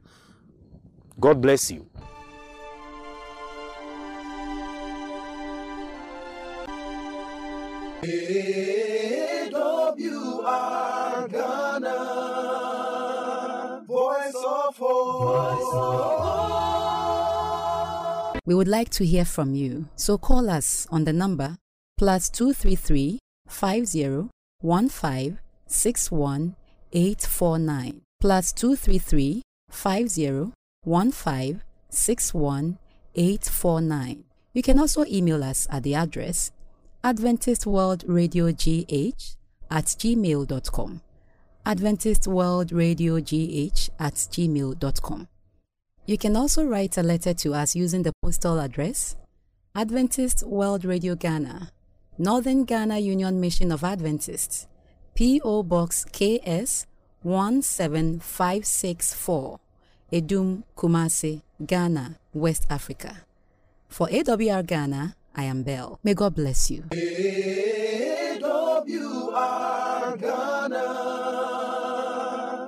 God 1.20 1.40
bless 1.40 1.70
you. 1.70 1.87
AWR 8.02 8.90
Ghana, 11.30 11.94
Voice 13.87 14.34
of 14.34 14.76
Hope. 14.76 15.44
We 18.44 18.54
would 18.54 18.68
like 18.68 18.90
to 18.90 19.06
hear 19.06 19.24
from 19.24 19.54
you, 19.54 19.88
so 19.96 20.18
call 20.18 20.50
us 20.50 20.87
on 20.90 21.04
the 21.04 21.12
number 21.12 21.56
plus 21.96 22.28
233 22.30 23.20
50 23.48 24.28
15 24.60 25.38
61 25.66 26.56
849 26.94 28.00
plus 28.20 28.52
233 28.52 29.42
50 29.70 30.52
15 30.85 31.61
61 31.90 32.78
849. 33.14 34.24
You 34.52 34.62
can 34.62 34.78
also 34.78 35.04
email 35.04 35.42
us 35.42 35.66
at 35.70 35.83
the 35.83 35.94
address 35.94 36.52
Adventist 37.02 37.66
World 37.66 38.04
Radio 38.07 38.52
GH 38.52 39.37
at 39.70 39.87
gmail.com. 39.87 41.02
Adventist 41.66 42.26
World 42.26 42.72
Radio 42.72 43.20
GH 43.20 43.90
at 43.98 44.14
gmail.com. 44.14 45.28
You 46.07 46.18
can 46.18 46.37
also 46.37 46.64
write 46.64 46.98
a 46.98 47.02
letter 47.02 47.33
to 47.35 47.54
us 47.54 47.74
using 47.74 48.02
the 48.02 48.12
postal 48.22 48.61
address 48.61 49.16
Adventist 49.74 50.46
World 50.46 50.85
Radio 50.85 51.14
Ghana, 51.14 51.70
Northern 52.18 52.64
Ghana 52.64 52.98
Union 52.98 53.40
Mission 53.40 53.72
of 53.72 53.83
Adventists, 53.83 54.68
P.O. 55.14 55.62
Box 55.62 56.05
KS 56.11 56.87
17564, 57.22 59.61
Adum, 60.12 60.64
Kumasi, 60.77 61.42
Ghana, 61.64 62.18
West 62.33 62.66
Africa. 62.68 63.18
For 63.88 64.09
AWR 64.09 64.66
Ghana, 64.66 65.14
I 65.37 65.44
am 65.44 65.62
Belle. 65.62 66.00
May 66.03 66.14
God 66.14 66.35
bless 66.35 66.68
you. 66.68 66.83
AWR 66.90 66.98
Ghana, 70.20 70.85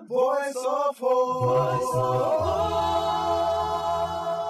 Voice 0.08 0.56
of 0.56 0.98
Hope. 0.98 2.55